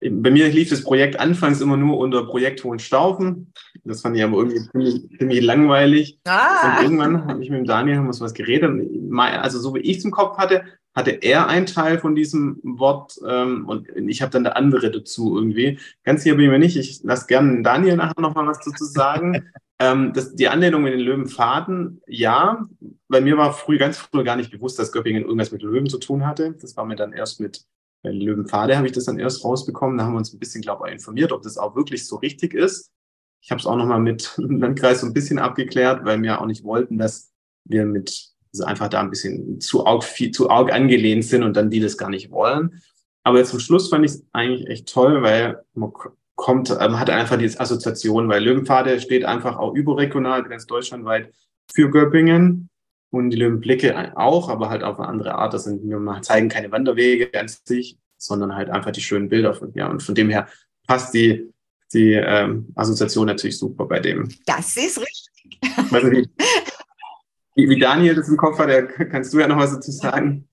[0.00, 3.52] bei mir lief das Projekt anfangs immer nur unter Projekt Hohenstaufen.
[3.84, 6.20] Das fand ich aber irgendwie ziemlich, ziemlich langweilig.
[6.24, 6.76] Ah.
[6.78, 8.70] Und irgendwann habe ich mit dem Daniel haben wir was geredet.
[9.12, 13.18] Also so wie ich es im Kopf hatte, hatte er einen Teil von diesem Wort
[13.26, 15.78] ähm, und ich habe dann der andere dazu irgendwie.
[16.04, 16.76] Ganz hier bin ich mir nicht.
[16.76, 19.50] Ich lasse gerne Daniel nachher nochmal was dazu sagen.
[19.80, 22.64] ähm, das, die Anlehnung mit den Löwenfaden, ja.
[23.08, 25.98] Bei mir war früh, ganz früh gar nicht bewusst, dass Göppingen irgendwas mit Löwen zu
[25.98, 26.54] tun hatte.
[26.60, 27.66] Das war mir dann erst mit
[28.04, 29.96] bei Löwenpfade habe ich das dann erst rausbekommen.
[29.96, 32.52] Da haben wir uns ein bisschen, glaube ich, informiert, ob das auch wirklich so richtig
[32.52, 32.92] ist.
[33.40, 36.46] Ich habe es auch nochmal mit dem Landkreis so ein bisschen abgeklärt, weil wir auch
[36.46, 37.32] nicht wollten, dass
[37.64, 41.56] wir mit also einfach da ein bisschen zu arg, viel, zu arg angelehnt sind und
[41.56, 42.80] dann die das gar nicht wollen.
[43.24, 45.92] Aber jetzt zum Schluss fand ich es eigentlich echt toll, weil man
[46.36, 51.32] kommt, man ähm, hat einfach diese Assoziation, weil Löwenpfade steht einfach auch überregional, ganz deutschlandweit
[51.72, 52.68] für Göppingen
[53.10, 55.54] und die Löwenblicke auch, aber halt auf eine andere Art.
[55.54, 59.72] Das sind, wir zeigen keine Wanderwege an sich, sondern halt einfach die schönen Bilder von,
[59.74, 60.46] ja, und von dem her
[60.86, 61.50] passt die,
[61.92, 64.28] die ähm, Assoziation natürlich super bei dem.
[64.46, 65.90] Das ist richtig.
[65.90, 66.30] Weiß nicht,
[67.54, 68.70] wie, Daniel das im Kopf hat,
[69.10, 70.48] kannst du ja noch was dazu sagen.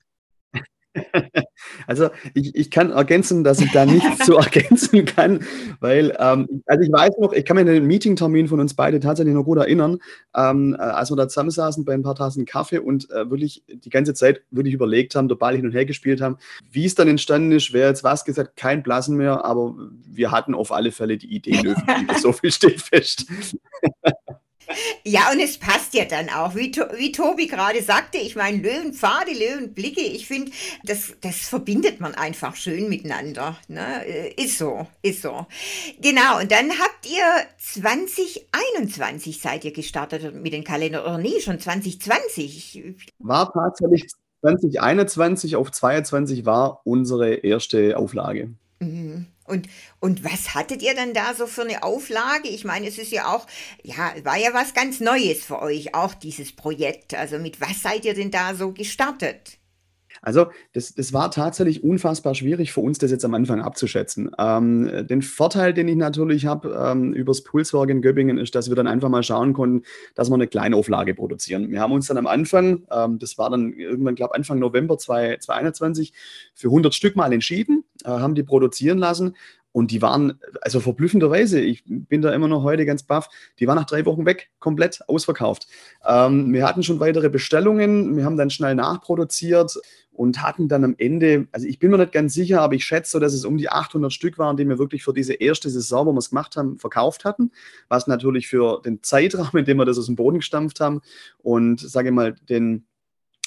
[1.88, 5.42] Also ich, ich kann ergänzen, dass ich da nichts zu ergänzen kann,
[5.80, 9.00] weil, ähm, also ich weiß noch, ich kann mich an den Meetingtermin von uns beide
[9.00, 10.00] tatsächlich noch gut erinnern,
[10.36, 13.90] ähm, äh, als wir da zusammensaßen bei ein paar Tassen Kaffee und äh, wirklich die
[13.90, 16.38] ganze Zeit wirklich überlegt haben, der Ball hin und her gespielt haben,
[16.72, 20.56] wie es dann entstanden ist, wer jetzt was gesagt, kein Blasen mehr, aber wir hatten
[20.56, 21.76] auf alle Fälle die Idee,
[22.22, 23.26] so viel steht fest.
[25.04, 29.32] Ja, und es passt ja dann auch, wie, wie Tobi gerade sagte, ich meine, Löwenpfade,
[29.32, 30.52] Löwenblicke, ich finde,
[30.84, 33.58] das, das verbindet man einfach schön miteinander.
[33.68, 34.06] Ne?
[34.06, 35.46] Äh, ist so, ist so.
[36.00, 37.24] Genau, und dann habt ihr
[37.58, 42.96] 2021 seid ihr gestartet mit dem Kalender, oder nee, schon 2020.
[43.20, 44.08] War tatsächlich
[44.42, 48.52] 2021 auf 22 war unsere erste Auflage.
[48.80, 49.28] Mhm.
[49.46, 49.68] Und,
[50.00, 52.48] und was hattet ihr denn da so für eine Auflage?
[52.48, 53.48] Ich meine, es ist ja auch,
[53.84, 57.14] ja, war ja was ganz Neues für euch, auch dieses Projekt.
[57.14, 59.61] Also mit was seid ihr denn da so gestartet?
[60.22, 64.32] Also das, das war tatsächlich unfassbar schwierig für uns, das jetzt am Anfang abzuschätzen.
[64.38, 68.76] Ähm, den Vorteil, den ich natürlich habe ähm, übers Pulswerk in Göppingen, ist, dass wir
[68.76, 69.84] dann einfach mal schauen konnten,
[70.16, 71.72] dass wir eine Kleinauflage produzieren.
[71.72, 76.14] Wir haben uns dann am Anfang, ähm, das war dann irgendwann, glaube Anfang November 2021,
[76.54, 79.36] für 100 Stück mal entschieden, äh, haben die produzieren lassen
[79.74, 83.30] und die waren, also verblüffenderweise, ich bin da immer noch heute ganz baff,
[83.60, 85.68] die waren nach drei Wochen weg, komplett ausverkauft.
[86.06, 89.80] Ähm, wir hatten schon weitere Bestellungen, wir haben dann schnell nachproduziert
[90.22, 93.20] und hatten dann am Ende, also ich bin mir nicht ganz sicher, aber ich schätze
[93.20, 96.12] dass es um die 800 Stück waren, die wir wirklich für diese erste Saison, wo
[96.12, 97.52] wir es gemacht haben, verkauft hatten.
[97.90, 101.02] Was natürlich für den Zeitraum, in dem wir das aus dem Boden gestampft haben
[101.40, 102.86] und, sage mal, den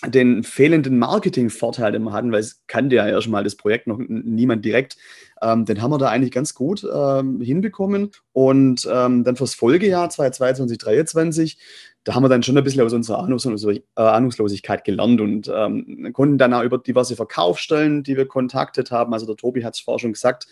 [0.06, 4.62] den fehlenden Marketing-Vorteil, den wir hatten, weil es kannte ja erstmal das Projekt noch niemand
[4.62, 4.98] direkt,
[5.40, 8.10] ähm, den haben wir da eigentlich ganz gut ähm, hinbekommen.
[8.32, 11.58] Und ähm, dann fürs Folgejahr 2022, 2023,
[12.04, 13.26] da haben wir dann schon ein bisschen aus unserer
[13.72, 19.14] äh, Ahnungslosigkeit gelernt und ähm, konnten dann auch über diverse Verkaufsstellen, die wir kontaktet haben,
[19.14, 20.46] also der Tobi hat es vorher schon gesagt,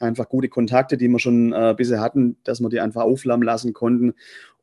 [0.00, 3.72] einfach gute Kontakte, die wir schon äh, bisher hatten, dass wir die einfach auflamm lassen
[3.72, 4.14] konnten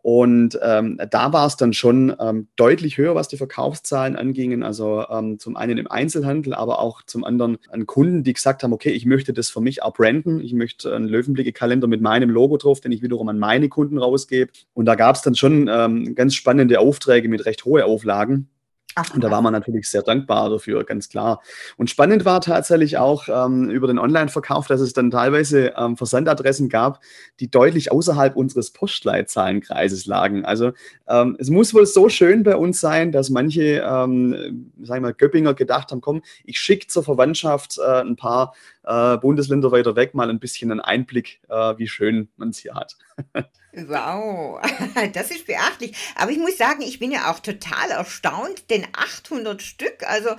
[0.05, 4.61] und ähm, da war es dann schon ähm, deutlich höher, was die Verkaufszahlen angingen.
[4.61, 8.71] Also ähm, zum einen im Einzelhandel, aber auch zum anderen an Kunden, die gesagt haben,
[8.71, 10.41] okay, ich möchte das für mich auch branden.
[10.41, 14.51] Ich möchte einen Löwenblicke-Kalender mit meinem Logo drauf, den ich wiederum an meine Kunden rausgebe.
[14.75, 18.49] Und da gab es dann schon ähm, ganz spannende Aufträge mit recht hohen Auflagen.
[18.97, 21.41] Ach, und da war man natürlich sehr dankbar dafür, ganz klar.
[21.75, 26.69] Und spannend war tatsächlich auch ähm, über den Online-Verkauf, dass es dann teilweise ähm, Versandadressen
[26.69, 27.01] gab,
[27.41, 30.45] die deutlich außerhalb unseres Postleitzahlenkreises lagen.
[30.45, 30.71] Also
[31.09, 35.13] ähm, es muss wohl so schön bei uns sein, dass manche, ähm, sagen wir mal,
[35.13, 40.15] Göppinger gedacht haben, komm, ich schicke zur Verwandtschaft äh, ein paar äh, Bundesländer weiter weg
[40.15, 42.95] mal ein bisschen einen Einblick, äh, wie schön man es hier hat.
[43.77, 44.61] Wow,
[45.13, 45.95] das ist beachtlich.
[46.15, 50.29] Aber ich muss sagen, ich bin ja auch total erstaunt, denn 800 Stück, also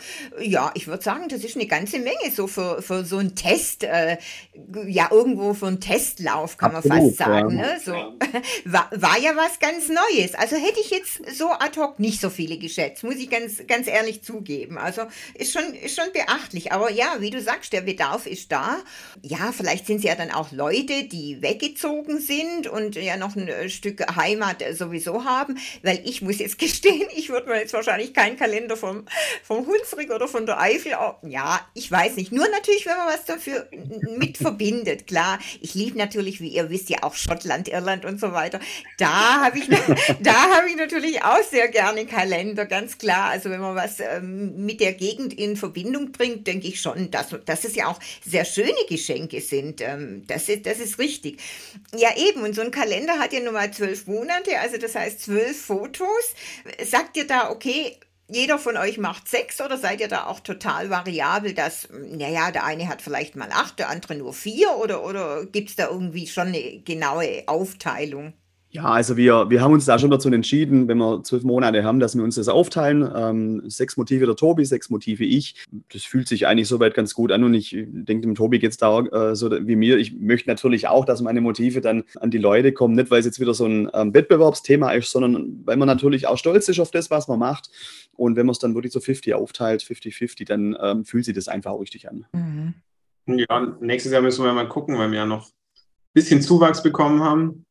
[0.40, 3.84] ja, ich würde sagen, das ist eine ganze Menge so für, für so einen Test,
[3.84, 4.16] äh,
[4.86, 7.58] ja, irgendwo für einen Testlauf, kann Absolut, man fast sagen.
[7.58, 7.66] Ja.
[7.66, 7.80] Ne?
[7.84, 7.92] So,
[8.64, 10.34] war, war ja was ganz Neues.
[10.34, 13.86] Also hätte ich jetzt so ad hoc nicht so viele geschätzt, muss ich ganz, ganz
[13.86, 14.78] ehrlich zugeben.
[14.78, 15.02] Also
[15.34, 16.72] ist schon, ist schon beachtlich.
[16.72, 18.78] Aber ja, wie du sagst, der Bedarf ist da.
[19.22, 23.36] Ja, vielleicht sind es ja dann auch Leute, die weggezogen sind und ja noch noch
[23.36, 27.58] ein äh, Stück Heimat äh, sowieso haben, weil ich muss jetzt gestehen, ich würde mir
[27.58, 29.06] jetzt wahrscheinlich keinen Kalender vom,
[29.42, 33.24] vom Hunsrück oder von der Eifel, ja, ich weiß nicht, nur natürlich, wenn man was
[33.24, 33.68] dafür
[34.16, 38.32] mit verbindet, klar, ich liebe natürlich, wie ihr wisst, ja auch Schottland, Irland und so
[38.32, 38.60] weiter,
[38.98, 39.68] da habe ich,
[40.20, 44.64] da habe ich natürlich auch sehr gerne Kalender, ganz klar, also wenn man was ähm,
[44.64, 48.44] mit der Gegend in Verbindung bringt, denke ich schon, dass, dass es ja auch sehr
[48.44, 51.40] schöne Geschenke sind, ähm, das, ist, das ist richtig.
[51.96, 55.22] Ja eben, und so ein Kalender hat ja nun mal zwölf Monate, also das heißt
[55.22, 56.34] zwölf Fotos.
[56.84, 57.98] Sagt ihr da, okay,
[58.28, 62.64] jeder von euch macht sechs oder seid ihr da auch total variabel, dass, naja, der
[62.64, 66.26] eine hat vielleicht mal acht, der andere nur vier oder, oder gibt es da irgendwie
[66.26, 68.34] schon eine genaue Aufteilung?
[68.76, 71.98] Ja, also wir, wir haben uns da schon dazu entschieden, wenn wir zwölf Monate haben,
[71.98, 73.10] dass wir uns das aufteilen.
[73.16, 75.64] Ähm, sechs Motive der Tobi, sechs Motive ich.
[75.94, 78.76] Das fühlt sich eigentlich soweit ganz gut an und ich denke, dem Tobi geht es
[78.76, 79.96] da äh, so wie mir.
[79.96, 83.24] Ich möchte natürlich auch, dass meine Motive dann an die Leute kommen, nicht weil es
[83.24, 86.90] jetzt wieder so ein ähm, Wettbewerbsthema ist, sondern weil man natürlich auch stolz ist auf
[86.90, 87.70] das, was man macht.
[88.12, 91.48] Und wenn man es dann wirklich so 50 aufteilt, 50-50, dann ähm, fühlt sich das
[91.48, 92.26] einfach auch richtig an.
[92.34, 92.74] Mhm.
[93.38, 97.22] Ja, nächstes Jahr müssen wir mal gucken, weil wir ja noch ein bisschen Zuwachs bekommen
[97.22, 97.65] haben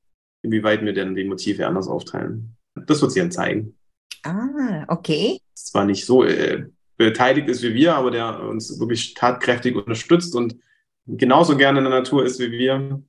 [0.46, 2.56] inwieweit wir denn die Motive anders aufteilen.
[2.76, 3.76] Das wird sich dann zeigen.
[4.24, 5.40] Ah, okay.
[5.54, 6.66] Zwar nicht so äh,
[6.98, 10.58] beteiligt ist wie wir, aber der uns wirklich tatkräftig unterstützt und
[11.08, 13.02] genauso gerne in der Natur ist wie wir.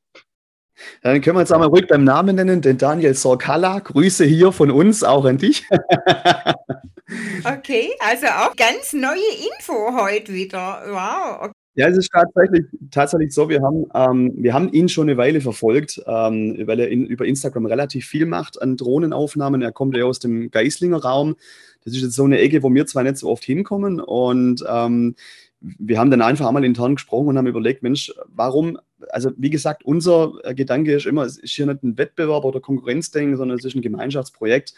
[1.02, 3.78] Dann können wir jetzt einmal ruhig beim Namen nennen, den Daniel Sorkala.
[3.78, 5.64] Grüße hier von uns, auch an dich.
[7.44, 9.16] okay, also auch ganz neue
[9.54, 10.82] Info heute wieder.
[10.88, 11.46] Wow.
[11.46, 11.65] Okay.
[11.78, 15.42] Ja, es ist tatsächlich, tatsächlich so, wir haben, ähm, wir haben ihn schon eine Weile
[15.42, 19.60] verfolgt, ähm, weil er in, über Instagram relativ viel macht an Drohnenaufnahmen.
[19.60, 21.36] Er kommt ja aus dem Geislinger Raum.
[21.84, 24.00] Das ist jetzt so eine Ecke, wo wir zwar nicht so oft hinkommen.
[24.00, 25.16] Und ähm,
[25.60, 28.78] wir haben dann einfach einmal intern gesprochen und haben überlegt, Mensch, warum,
[29.10, 33.36] also wie gesagt, unser Gedanke ist immer, es ist hier nicht ein Wettbewerb oder Konkurrenzdenken,
[33.36, 34.72] sondern es ist ein Gemeinschaftsprojekt.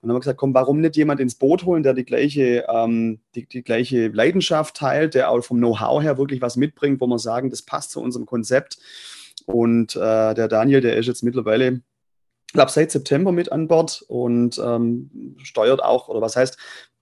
[0.00, 2.64] Und dann haben wir gesagt, komm, warum nicht jemand ins Boot holen, der die gleiche,
[2.68, 7.06] ähm, die, die gleiche Leidenschaft teilt, der auch vom Know-how her wirklich was mitbringt, wo
[7.06, 8.78] wir sagen, das passt zu unserem Konzept.
[9.44, 11.82] Und äh, der Daniel, der ist jetzt mittlerweile,
[12.52, 16.56] glaube, seit September mit an Bord und ähm, steuert auch, oder was heißt,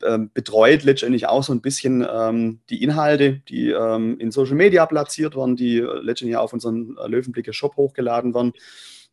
[0.04, 4.86] ähm, betreut letztendlich auch so ein bisschen ähm, die Inhalte, die ähm, in Social Media
[4.86, 8.52] platziert werden, die letztendlich auf unseren Löwenblicke Shop hochgeladen werden.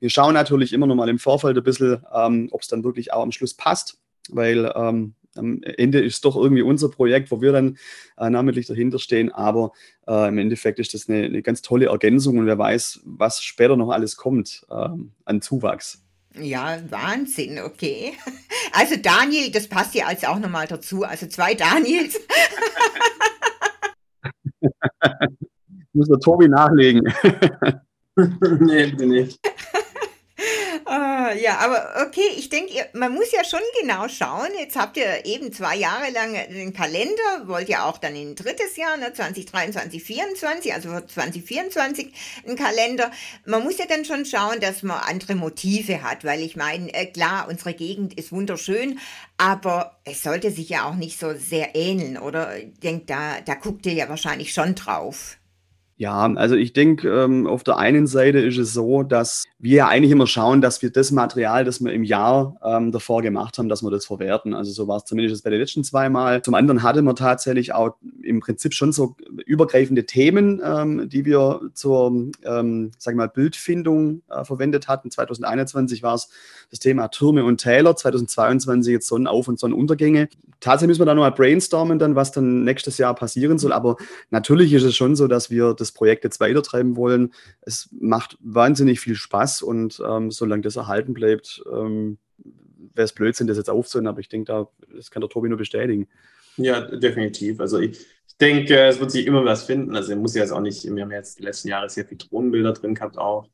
[0.05, 3.11] Wir schauen natürlich immer noch mal im Vorfeld ein bisschen, ähm, ob es dann wirklich
[3.11, 3.97] auch am Schluss passt,
[4.29, 7.79] weil ähm, am Ende ist es doch irgendwie unser Projekt, wo wir dann
[8.19, 9.31] äh, namentlich dahinter stehen.
[9.31, 9.71] Aber
[10.07, 13.77] äh, im Endeffekt ist das eine, eine, ganz tolle Ergänzung und wer weiß, was später
[13.77, 14.89] noch alles kommt äh,
[15.25, 16.03] an Zuwachs.
[16.39, 18.13] Ja, Wahnsinn, okay.
[18.73, 21.03] Also Daniel, das passt ja als auch nochmal dazu.
[21.03, 22.19] Also zwei Daniels.
[25.93, 27.11] Muss der Tobi nachlegen.
[28.15, 29.39] nee, bitte nicht.
[30.97, 34.47] Ah, ja, aber okay, ich denke, man muss ja schon genau schauen.
[34.57, 38.35] Jetzt habt ihr eben zwei Jahre lang den Kalender, wollt ja auch dann in ein
[38.35, 42.13] drittes Jahr, ne, 2023, 2024, also 2024
[42.47, 43.11] einen Kalender.
[43.45, 47.07] Man muss ja dann schon schauen, dass man andere Motive hat, weil ich meine, äh,
[47.07, 48.97] klar, unsere Gegend ist wunderschön,
[49.37, 52.57] aber es sollte sich ja auch nicht so sehr ähneln, oder?
[52.57, 55.37] Ich denke, da, da guckt ihr ja wahrscheinlich schon drauf.
[55.97, 59.87] Ja, also ich denke, ähm, auf der einen Seite ist es so, dass wir ja
[59.87, 63.69] eigentlich immer schauen, dass wir das Material, das wir im Jahr ähm, davor gemacht haben,
[63.69, 64.53] dass wir das verwerten.
[64.53, 66.41] Also so war es zumindest bei den letzten zwei Mal.
[66.41, 71.61] Zum anderen hatte man tatsächlich auch im Prinzip schon so übergreifende Themen, ähm, die wir
[71.73, 75.11] zur, ähm, sag mal, Bildfindung äh, verwendet hatten.
[75.11, 76.27] 2021 war es
[76.71, 80.27] das Thema Türme und Täler, 2022 jetzt Sonnenauf- und Sonnenuntergänge.
[80.59, 83.71] Tatsächlich müssen wir da nochmal brainstormen, dann, was dann nächstes Jahr passieren soll.
[83.71, 83.97] Aber
[84.29, 87.33] natürlich ist es schon so, dass wir das das Projekt jetzt weitertreiben wollen.
[87.61, 92.17] Es macht wahnsinnig viel Spaß und ähm, solange das erhalten bleibt, ähm,
[92.93, 95.57] wäre es Blödsinn, das jetzt aufzuhören, aber ich denke, da, das kann der Tobi nur
[95.57, 96.07] bestätigen.
[96.57, 97.59] Ja, definitiv.
[97.59, 99.95] Also ich, ich denke, es wird sich immer was finden.
[99.95, 102.73] Also muss ja jetzt auch nicht, wir haben jetzt die letzten Jahre sehr viele Drohnenbilder
[102.73, 103.49] drin gehabt auch.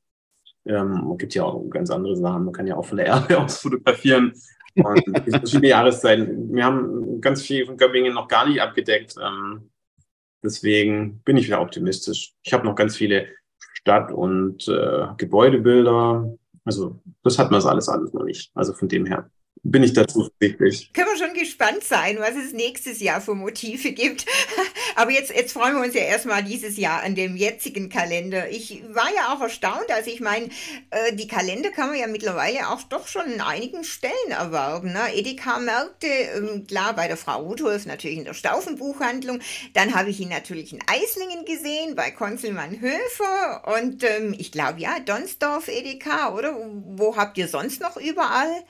[0.65, 2.45] Ähm, gibt ja auch ganz andere Sachen.
[2.45, 4.33] Man kann ja auch von der Erde aus fotografieren.
[4.75, 6.53] Und verschiedene Jahreszeiten.
[6.53, 9.15] Wir haben ganz viel von Göppingen noch gar nicht abgedeckt.
[9.21, 9.70] Ähm,
[10.43, 12.33] Deswegen bin ich wieder optimistisch.
[12.43, 13.27] Ich habe noch ganz viele
[13.73, 16.35] Stadt- und äh, Gebäudebilder,
[16.65, 18.51] Also das hat man das alles alles noch nicht.
[18.53, 19.29] Also von dem her
[19.63, 20.91] bin ich da zuversichtlich.
[20.93, 24.25] Können wir schon gespannt sein, was es nächstes Jahr für Motive gibt.
[24.95, 28.49] Aber jetzt, jetzt freuen wir uns ja erstmal dieses Jahr an dem jetzigen Kalender.
[28.49, 30.49] Ich war ja auch erstaunt, also ich meine,
[30.89, 34.93] äh, die Kalender kann man ja mittlerweile auch doch schon in einigen Stellen erwerben.
[34.93, 35.13] Ne?
[35.13, 39.39] Edeka-Märkte, ähm, klar, bei der Frau Rudolf natürlich in der Staufenbuchhandlung.
[39.73, 44.79] Dann habe ich ihn natürlich in Eislingen gesehen, bei Konzelmann Höfer und ähm, ich glaube,
[44.79, 46.55] ja, Donsdorf Edeka, oder?
[46.85, 48.63] Wo habt ihr sonst noch überall?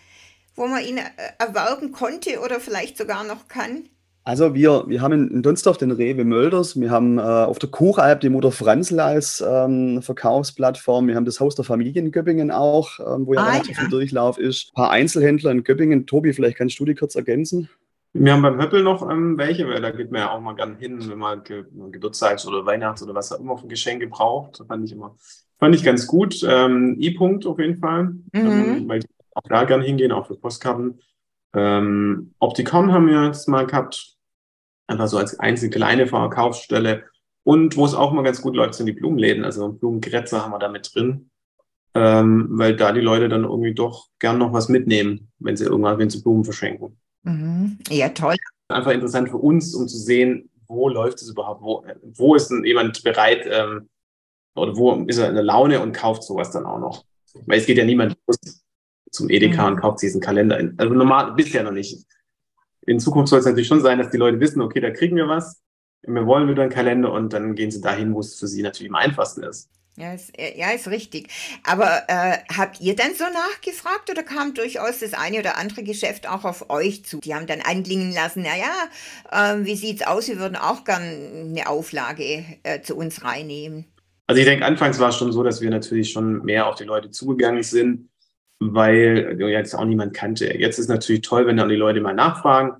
[0.55, 3.89] wo man ihn äh, erwerben konnte oder vielleicht sogar noch kann?
[4.23, 8.19] Also wir, wir haben in Dunsdorf den Rewe Mölders, wir haben äh, auf der Kuchalp
[8.21, 12.99] die Mutter Franzl als ähm, Verkaufsplattform, wir haben das Haus der Familie in Göppingen auch,
[12.99, 13.81] ähm, wo ja ah, relativ ja.
[13.81, 14.69] viel Durchlauf ist.
[14.69, 16.05] Ein paar Einzelhändler in Göppingen.
[16.05, 17.67] Tobi, vielleicht kannst du die kurz ergänzen?
[18.13, 20.75] Wir haben beim Höppel noch ähm, welche, weil da geht man ja auch mal gern
[20.75, 24.59] hin, wenn man Ge Geburtstags- oder Weihnachts- oder was auch immer für Geschenke braucht.
[24.59, 25.15] Das fand ich immer,
[25.57, 26.45] fand ich ganz gut.
[26.47, 28.21] Ähm, E-Punkt auf jeden Fall, mhm.
[28.33, 29.01] ähm, weil
[29.33, 30.99] auch da gerne hingehen, auch für Postkarten.
[31.53, 34.15] Ähm, Optikon haben wir jetzt mal gehabt,
[34.87, 37.05] einfach so als einzige kleine Verkaufsstelle.
[37.43, 39.43] Und wo es auch mal ganz gut läuft, sind die Blumenläden.
[39.43, 41.31] Also Blumengrätze haben wir da mit drin,
[41.95, 45.97] ähm, weil da die Leute dann irgendwie doch gern noch was mitnehmen, wenn sie irgendwann,
[45.97, 46.99] wenn sie Blumen verschenken.
[47.23, 47.79] Mhm.
[47.89, 48.35] Ja, toll.
[48.67, 51.83] Einfach interessant für uns, um zu sehen, wo läuft es überhaupt, wo,
[52.15, 53.89] wo ist denn jemand bereit ähm,
[54.55, 57.05] oder wo ist er in der Laune und kauft sowas dann auch noch.
[57.45, 58.17] Weil es geht ja niemand
[59.11, 59.73] zum Edeka mhm.
[59.73, 60.57] und kauft sich diesen Kalender.
[60.77, 62.05] Also normal, bisher noch nicht.
[62.87, 65.27] In Zukunft soll es natürlich schon sein, dass die Leute wissen, okay, da kriegen wir
[65.27, 65.61] was,
[66.03, 68.91] wir wollen wieder einen Kalender und dann gehen sie dahin, wo es für sie natürlich
[68.91, 69.69] am einfachsten ist.
[69.97, 71.27] Ja, ist, ja, ist richtig.
[71.63, 76.29] Aber äh, habt ihr dann so nachgefragt oder kam durchaus das eine oder andere Geschäft
[76.29, 77.19] auch auf euch zu?
[77.19, 78.71] Die haben dann anklingen lassen, naja,
[79.31, 80.29] äh, wie sieht's aus?
[80.29, 81.01] Wir würden auch gern
[81.49, 83.85] eine Auflage äh, zu uns reinnehmen.
[84.27, 86.85] Also ich denke, anfangs war es schon so, dass wir natürlich schon mehr auf die
[86.85, 88.07] Leute zugegangen sind
[88.61, 90.55] weil jetzt auch niemand kannte.
[90.57, 92.73] Jetzt ist natürlich toll, wenn dann die Leute mal nachfragen.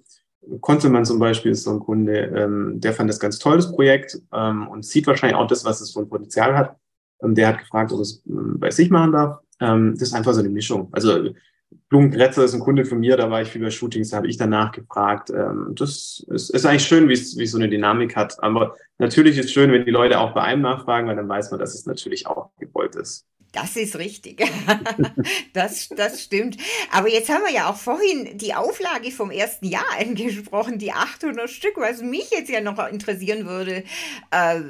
[0.59, 4.19] Konzelmann zum Beispiel ist so ein Kunde, ähm, der fand das ganz toll, das Projekt,
[4.31, 6.75] ähm, und sieht wahrscheinlich auch das, was es von Potenzial hat.
[7.23, 9.39] Ähm, der hat gefragt, ob es ähm, bei sich machen darf.
[9.59, 10.89] Ähm, das ist einfach so eine Mischung.
[10.91, 11.31] Also
[11.89, 14.37] Blumengrätzer ist ein Kunde von mir, da war ich viel bei Shootings, da habe ich
[14.37, 15.31] danach gefragt.
[15.31, 18.41] Ähm, das ist, ist eigentlich schön, wie es, wie es so eine Dynamik hat.
[18.43, 21.49] Aber natürlich ist es schön, wenn die Leute auch bei einem nachfragen, weil dann weiß
[21.49, 23.25] man, dass es natürlich auch gewollt ist.
[23.51, 24.41] Das ist richtig.
[25.53, 26.55] das, das stimmt.
[26.91, 31.49] Aber jetzt haben wir ja auch vorhin die Auflage vom ersten Jahr angesprochen, die 800
[31.49, 33.83] Stück, was mich jetzt ja noch interessieren würde.
[34.31, 34.61] Äh,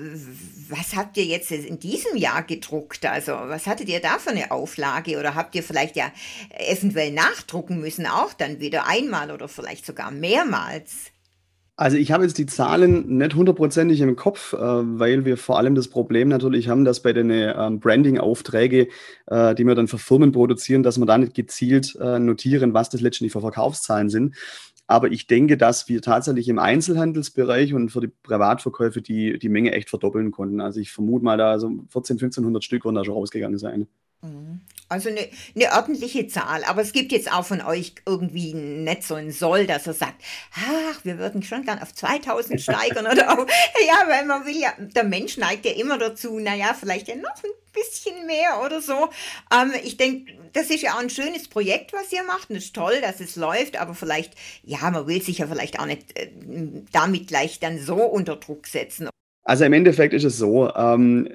[0.69, 3.05] was habt ihr jetzt in diesem Jahr gedruckt?
[3.05, 5.19] Also, was hattet ihr da für eine Auflage?
[5.19, 6.11] Oder habt ihr vielleicht ja
[6.49, 11.11] eventuell nachdrucken müssen, auch dann wieder einmal oder vielleicht sogar mehrmals?
[11.77, 15.73] Also ich habe jetzt die Zahlen nicht hundertprozentig im Kopf, äh, weil wir vor allem
[15.73, 18.87] das Problem natürlich haben, dass bei den ähm, Branding-Aufträge,
[19.27, 22.89] äh, die wir dann für Firmen produzieren, dass wir da nicht gezielt äh, notieren, was
[22.89, 24.35] das letztendlich für Verkaufszahlen sind.
[24.91, 29.71] Aber ich denke, dass wir tatsächlich im Einzelhandelsbereich und für die Privatverkäufe die, die Menge
[29.71, 30.59] echt verdoppeln konnten.
[30.59, 33.87] Also ich vermute mal, da so 14, 1500 Stück werden da schon rausgegangen sein.
[34.87, 36.63] Also eine, eine ordentliche Zahl.
[36.65, 40.21] Aber es gibt jetzt auch von euch irgendwie nicht so ein Soll, dass er sagt,
[40.53, 43.47] ach, wir würden schon gern auf 2000 steigern oder auch,
[43.87, 47.43] ja, weil man will ja, der Mensch neigt ja immer dazu, naja, vielleicht ja noch
[47.43, 49.09] ein bisschen mehr oder so.
[49.51, 52.49] Ähm, ich denke, das ist ja auch ein schönes Projekt, was ihr macht.
[52.49, 55.79] Und es ist toll, dass es läuft, aber vielleicht, ja, man will sich ja vielleicht
[55.79, 56.29] auch nicht äh,
[56.91, 59.09] damit gleich dann so unter Druck setzen.
[59.43, 61.27] Also im Endeffekt ist es so, ähm,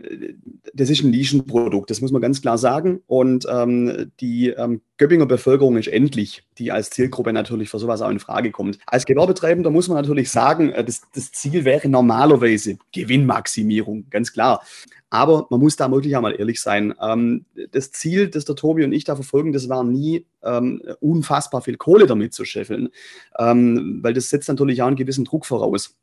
[0.75, 3.01] das ist ein Nischenprodukt, das muss man ganz klar sagen.
[3.07, 8.11] Und ähm, die ähm, Göppinger Bevölkerung ist endlich, die als Zielgruppe natürlich für sowas auch
[8.11, 8.79] in Frage kommt.
[8.87, 14.63] Als Gewerbetreibender muss man natürlich sagen, äh, das, das Ziel wäre normalerweise Gewinnmaximierung, ganz klar.
[15.11, 16.95] Aber man muss da wirklich einmal ehrlich sein.
[17.01, 21.61] Ähm, das Ziel, das der Tobi und ich da verfolgen, das war nie ähm, unfassbar
[21.61, 22.91] viel Kohle damit zu scheffeln,
[23.39, 25.97] ähm, weil das setzt natürlich auch einen gewissen Druck voraus.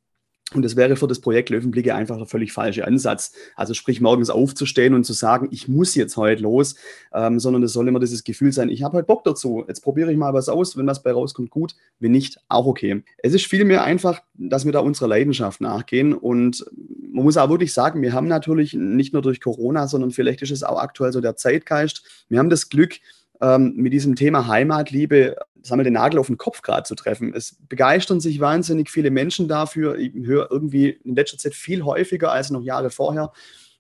[0.54, 3.34] Und das wäre für das Projekt Löwenblicke einfach der völlig falsche Ansatz.
[3.56, 6.76] Also sprich, morgens aufzustehen und zu sagen, ich muss jetzt heute los,
[7.14, 9.64] ähm, sondern es soll immer dieses Gefühl sein, ich habe heute Bock dazu.
[9.68, 10.78] Jetzt probiere ich mal was aus.
[10.78, 11.76] Wenn was bei rauskommt, gut.
[12.00, 13.04] Wenn nicht, auch okay.
[13.18, 16.14] Es ist vielmehr einfach, dass wir da unserer Leidenschaft nachgehen.
[16.14, 16.66] Und
[17.12, 20.52] man muss auch wirklich sagen, wir haben natürlich nicht nur durch Corona, sondern vielleicht ist
[20.52, 22.04] es auch aktuell so der Zeitgeist.
[22.30, 23.00] Wir haben das Glück,
[23.44, 27.34] ähm, mit diesem Thema Heimatliebe sagen wir, den Nagel auf den Kopf gerade zu treffen.
[27.34, 29.98] Es begeistern sich wahnsinnig viele Menschen dafür.
[29.98, 33.32] Ich höre irgendwie in letzter Zeit viel häufiger als noch Jahre vorher,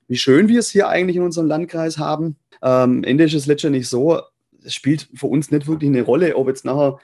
[0.07, 2.37] wie schön wir es hier eigentlich in unserem Landkreis haben.
[2.61, 4.21] Ähm, Ende ist es letztendlich so,
[4.63, 6.99] es spielt für uns nicht wirklich eine Rolle, ob jetzt nachher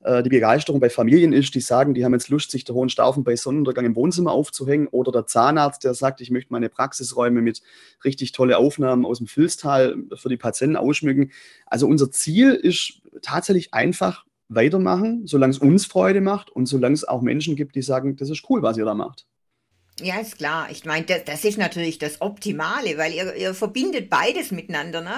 [0.00, 3.24] die Begeisterung bei Familien ist, die sagen, die haben jetzt Lust, sich der hohen Staufen
[3.24, 4.88] bei Sonnenuntergang im Wohnzimmer aufzuhängen.
[4.88, 7.62] Oder der Zahnarzt, der sagt, ich möchte meine Praxisräume mit
[8.04, 11.30] richtig tolle Aufnahmen aus dem Filztal für die Patienten ausschmücken.
[11.66, 17.04] Also unser Ziel ist tatsächlich einfach weitermachen, solange es uns Freude macht und solange es
[17.06, 19.26] auch Menschen gibt, die sagen, das ist cool, was ihr da macht.
[20.02, 20.68] Ja, ist klar.
[20.70, 25.00] Ich meine, das, das, ist natürlich das Optimale, weil ihr, ihr verbindet beides miteinander.
[25.00, 25.14] Ne?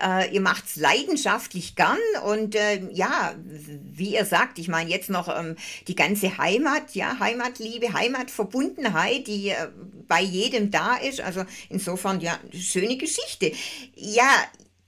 [0.00, 5.28] Äh, ihr macht's leidenschaftlich gern und äh, ja, wie ihr sagt, ich meine jetzt noch
[5.28, 5.56] ähm,
[5.88, 9.68] die ganze Heimat, ja, Heimatliebe, Heimatverbundenheit, die äh,
[10.06, 11.20] bei jedem da ist.
[11.20, 13.50] Also insofern, ja, schöne Geschichte.
[13.96, 14.30] Ja,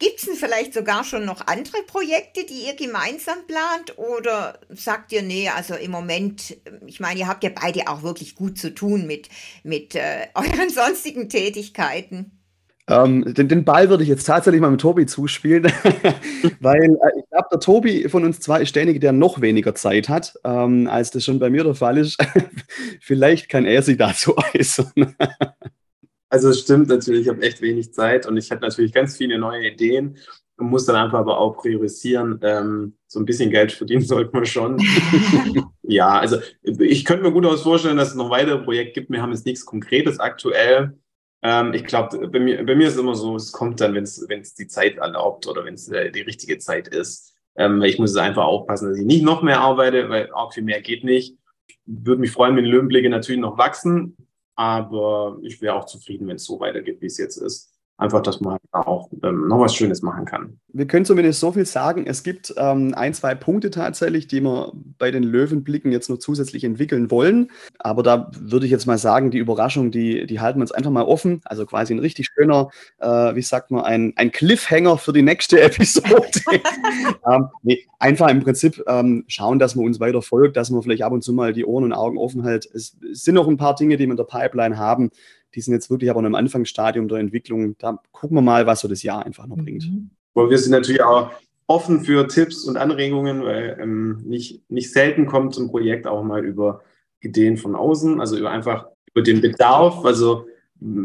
[0.00, 3.98] Gibt es denn vielleicht sogar schon noch andere Projekte, die ihr gemeinsam plant?
[3.98, 8.34] Oder sagt ihr, nee, also im Moment, ich meine, ihr habt ja beide auch wirklich
[8.34, 9.28] gut zu tun mit,
[9.62, 12.32] mit äh, euren sonstigen Tätigkeiten.
[12.88, 15.64] Ähm, den, den, Ball würde ich jetzt tatsächlich mal mit Tobi zuspielen,
[16.60, 20.08] weil äh, ich glaube, der Tobi von uns zwei ist derjenige, der noch weniger Zeit
[20.08, 22.16] hat, ähm, als das schon bei mir der Fall ist.
[23.02, 25.14] Vielleicht kann er sich dazu äußern.
[26.30, 29.38] Also es stimmt natürlich, ich habe echt wenig Zeit und ich hatte natürlich ganz viele
[29.38, 30.16] neue Ideen
[30.56, 32.38] und muss dann einfach aber auch priorisieren.
[32.42, 34.80] Ähm, so ein bisschen Geld verdienen sollte man schon.
[35.82, 39.10] ja, also ich könnte mir gut aus vorstellen, dass es noch weitere Projekte gibt.
[39.10, 40.96] Wir haben jetzt nichts Konkretes aktuell.
[41.42, 44.04] Ähm, ich glaube, bei mir, bei mir ist es immer so, es kommt dann, wenn
[44.04, 47.34] es die Zeit erlaubt oder wenn es äh, die richtige Zeit ist.
[47.56, 50.80] Ähm, ich muss einfach aufpassen, dass ich nicht noch mehr arbeite, weil auch viel mehr
[50.80, 51.36] geht nicht.
[51.86, 54.16] Würde mich freuen, wenn die Löwenblicke natürlich noch wachsen.
[54.60, 57.69] Aber ich wäre auch zufrieden, wenn es so weitergeht, wie es jetzt ist
[58.00, 60.58] einfach, dass man auch ähm, noch was Schönes machen kann.
[60.72, 62.06] Wir können zumindest so viel sagen.
[62.06, 66.64] Es gibt ähm, ein, zwei Punkte tatsächlich, die wir bei den Löwenblicken jetzt noch zusätzlich
[66.64, 67.50] entwickeln wollen.
[67.78, 70.90] Aber da würde ich jetzt mal sagen, die Überraschung, die, die halten wir uns einfach
[70.90, 71.40] mal offen.
[71.44, 75.60] Also quasi ein richtig schöner, äh, wie sagt man, ein, ein Cliffhanger für die nächste
[75.62, 76.30] Episode.
[77.30, 81.02] ähm, nee, einfach im Prinzip ähm, schauen, dass man uns weiter folgt, dass man vielleicht
[81.02, 82.66] ab und zu mal die Ohren und Augen offen hält.
[82.72, 85.10] Es, es sind noch ein paar Dinge, die wir in der Pipeline haben
[85.54, 87.76] die sind jetzt wirklich aber noch im Anfangsstadium der Entwicklung.
[87.78, 89.90] Da gucken wir mal, was so das Jahr einfach noch bringt.
[89.90, 90.10] Mhm.
[90.34, 91.30] wir sind natürlich auch
[91.66, 96.44] offen für Tipps und Anregungen, weil ähm, nicht, nicht selten kommt ein Projekt auch mal
[96.44, 96.82] über
[97.20, 100.04] Ideen von außen, also über einfach über den Bedarf.
[100.04, 100.46] Also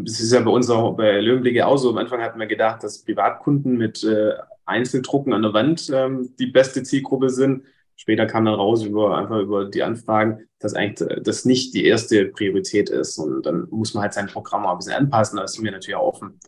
[0.05, 1.89] es ist ja bei uns auch bei Löwenblicke auch so.
[1.89, 4.33] Am Anfang hatten wir gedacht, dass Privatkunden mit äh,
[4.65, 7.63] Einzeldrucken an der Wand ähm, die beste Zielgruppe sind.
[7.95, 12.25] Später kam dann raus über einfach über die Anfragen, dass eigentlich das nicht die erste
[12.25, 13.17] Priorität ist.
[13.17, 15.37] Und dann muss man halt sein Programm auch ein bisschen anpassen.
[15.37, 16.39] Da sind wir natürlich auch offen.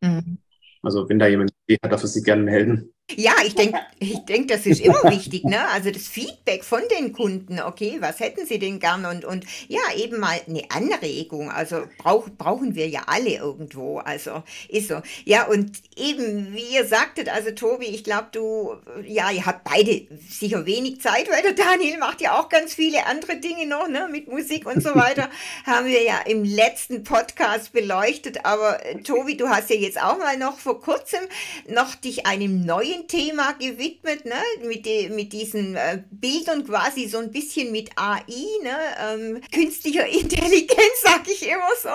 [0.00, 0.38] Mhm.
[0.82, 2.92] Also wenn da jemand Hat, darf sich gerne melden.
[3.16, 5.68] Ja, ich denke, ich denk, das ist immer wichtig, ne?
[5.70, 9.80] Also das Feedback von den Kunden, okay, was hätten sie denn gern und, und ja,
[9.96, 11.50] eben mal eine Anregung.
[11.50, 13.98] Also brauch, brauchen wir ja alle irgendwo.
[13.98, 15.00] Also ist so.
[15.24, 20.06] Ja, und eben, wie ihr sagtet, also Tobi, ich glaube, du, ja, ihr habt beide
[20.28, 24.08] sicher wenig Zeit, weil der Daniel macht ja auch ganz viele andere Dinge noch, ne?
[24.10, 25.28] Mit Musik und so weiter.
[25.66, 28.44] haben wir ja im letzten Podcast beleuchtet.
[28.44, 31.20] Aber äh, Tobi, du hast ja jetzt auch mal noch vor kurzem
[31.68, 34.66] noch dich einem neuen Thema gewidmet, ne?
[34.66, 38.22] mit, de, mit diesen äh, Bildern quasi so ein bisschen mit AI,
[38.62, 38.76] ne?
[39.02, 41.90] Ähm, künstlicher Intelligenz, sag ich immer so.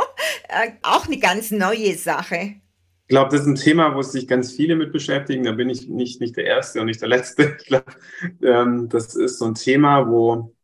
[0.50, 2.56] Äh, auch eine ganz neue Sache.
[3.08, 5.44] Ich glaube, das ist ein Thema, wo sich ganz viele mit beschäftigen.
[5.44, 7.58] Da bin ich nicht, nicht der Erste und nicht der Letzte.
[7.62, 7.86] Ich glaube,
[8.42, 10.56] ähm, das ist so ein Thema, wo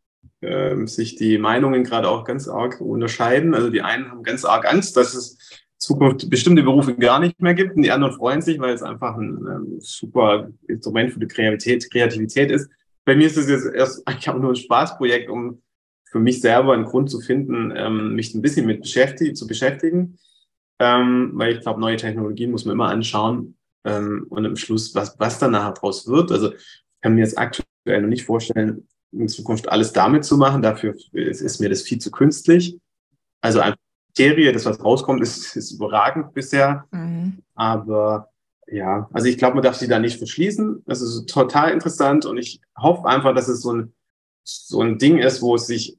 [0.42, 3.54] ähm, sich die Meinungen gerade auch ganz arg unterscheiden.
[3.54, 5.38] Also die einen haben ganz arg Angst, dass es
[5.82, 9.18] Zukunft bestimmte Berufe gar nicht mehr gibt und die anderen freuen sich, weil es einfach
[9.18, 12.70] ein ähm, super Instrument für die Kreativität, Kreativität ist.
[13.04, 15.62] Bei mir ist es jetzt erst eigentlich auch nur ein Spaßprojekt, um
[16.06, 20.20] für mich selber einen Grund zu finden, ähm, mich ein bisschen mit beschäftigen, zu beschäftigen,
[20.80, 25.20] ähm, weil ich glaube, neue Technologien muss man immer anschauen ähm, und im Schluss, was,
[25.20, 26.32] was dann nachher draus wird.
[26.32, 30.62] Also ich kann mir jetzt aktuell noch nicht vorstellen, in Zukunft alles damit zu machen.
[30.62, 32.78] Dafür ist, ist mir das viel zu künstlich.
[33.42, 33.81] Also einfach
[34.16, 36.86] Serie, das was rauskommt, ist, ist überragend bisher.
[36.92, 37.40] Mhm.
[37.56, 38.30] Aber
[38.68, 40.84] ja, also ich glaube, man darf sie da nicht verschließen.
[40.86, 43.94] Das ist total interessant und ich hoffe einfach, dass es so ein,
[44.44, 45.98] so ein Ding ist, wo es sich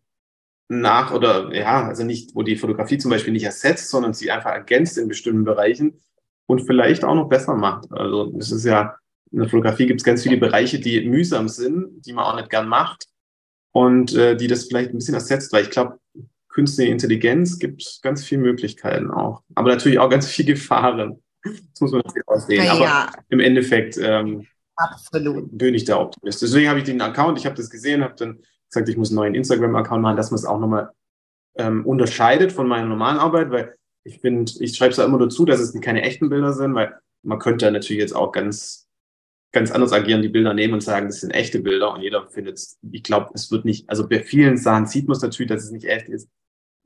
[0.68, 4.52] nach oder ja, also nicht, wo die Fotografie zum Beispiel nicht ersetzt, sondern sie einfach
[4.52, 6.00] ergänzt in bestimmten Bereichen
[6.46, 7.92] und vielleicht auch noch besser macht.
[7.92, 8.96] Also es ist ja,
[9.30, 12.50] in der Fotografie gibt es ganz viele Bereiche, die mühsam sind, die man auch nicht
[12.50, 13.06] gern macht
[13.72, 15.98] und äh, die das vielleicht ein bisschen ersetzt, weil ich glaube,
[16.52, 19.42] künstliche Intelligenz gibt es ganz viele Möglichkeiten auch.
[19.54, 21.20] Aber natürlich auch ganz viele Gefahren.
[21.42, 22.64] Das muss man natürlich auch sehen.
[22.64, 24.46] Ja, Aber im Endeffekt ähm,
[25.50, 26.50] bin ich da optimistisch.
[26.50, 28.38] Deswegen habe ich den Account, ich habe das gesehen, habe dann
[28.68, 30.90] gesagt, ich muss einen neuen Instagram-Account machen, dass man es auch nochmal
[31.56, 33.74] ähm, unterscheidet von meiner normalen Arbeit, weil
[34.04, 36.94] ich finde, ich schreibe es da immer dazu, dass es keine echten Bilder sind, weil
[37.22, 38.88] man könnte natürlich jetzt auch ganz
[39.52, 42.56] ganz anders agieren, die Bilder nehmen und sagen, das sind echte Bilder und jeder findet
[42.56, 45.64] es, ich glaube, es wird nicht, also bei vielen Sachen sieht man es natürlich, dass
[45.64, 46.28] es nicht echt ist,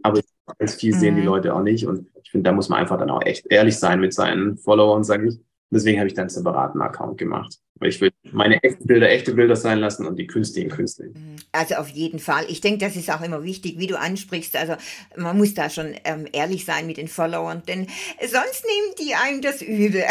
[0.02, 0.20] aber
[0.58, 1.26] ganz viel sehen die mhm.
[1.26, 4.00] Leute auch nicht und ich finde, da muss man einfach dann auch echt ehrlich sein
[4.00, 5.40] mit seinen Followern, sage ich.
[5.70, 7.58] Deswegen habe ich dann einen separaten Account gemacht.
[7.82, 11.14] Ich will meine echten Bilder echte Bilder sein lassen und die künstlichen künstlich.
[11.14, 11.36] Mhm.
[11.52, 12.46] Also auf jeden Fall.
[12.48, 14.56] Ich denke, das ist auch immer wichtig, wie du ansprichst.
[14.56, 14.76] Also
[15.16, 17.86] man muss da schon ähm, ehrlich sein mit den Followern, denn
[18.20, 20.04] sonst nehmen die einem das übel.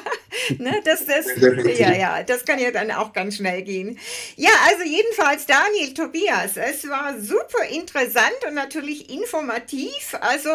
[0.58, 1.26] ne, das, das,
[1.78, 3.98] ja, ja, das kann ja dann auch ganz schnell gehen.
[4.36, 10.16] Ja, also jedenfalls Daniel, Tobias, es war super interessant und natürlich informativ.
[10.20, 10.50] Also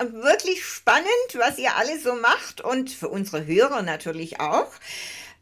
[0.00, 4.70] wirklich spannend, was ihr alle so macht und für unsere Hörer natürlich auch.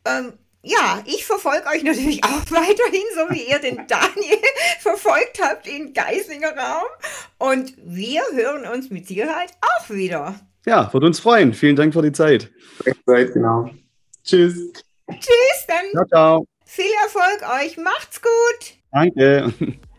[0.05, 0.33] Ähm,
[0.63, 4.39] ja, ich verfolge euch natürlich auch weiterhin, so wie ihr den Daniel
[4.81, 6.89] verfolgt habt in Geislinger Raum.
[7.39, 10.35] Und wir hören uns mit Sicherheit auch wieder.
[10.65, 11.53] Ja, wird uns freuen.
[11.53, 12.51] Vielen Dank für die Zeit.
[13.07, 13.71] Zeit, genau.
[14.23, 14.73] Tschüss.
[15.11, 15.91] Tschüss, dann.
[15.93, 16.47] Ciao, ciao.
[16.65, 17.77] Viel Erfolg euch.
[17.77, 18.75] Macht's gut.
[18.93, 19.53] Danke.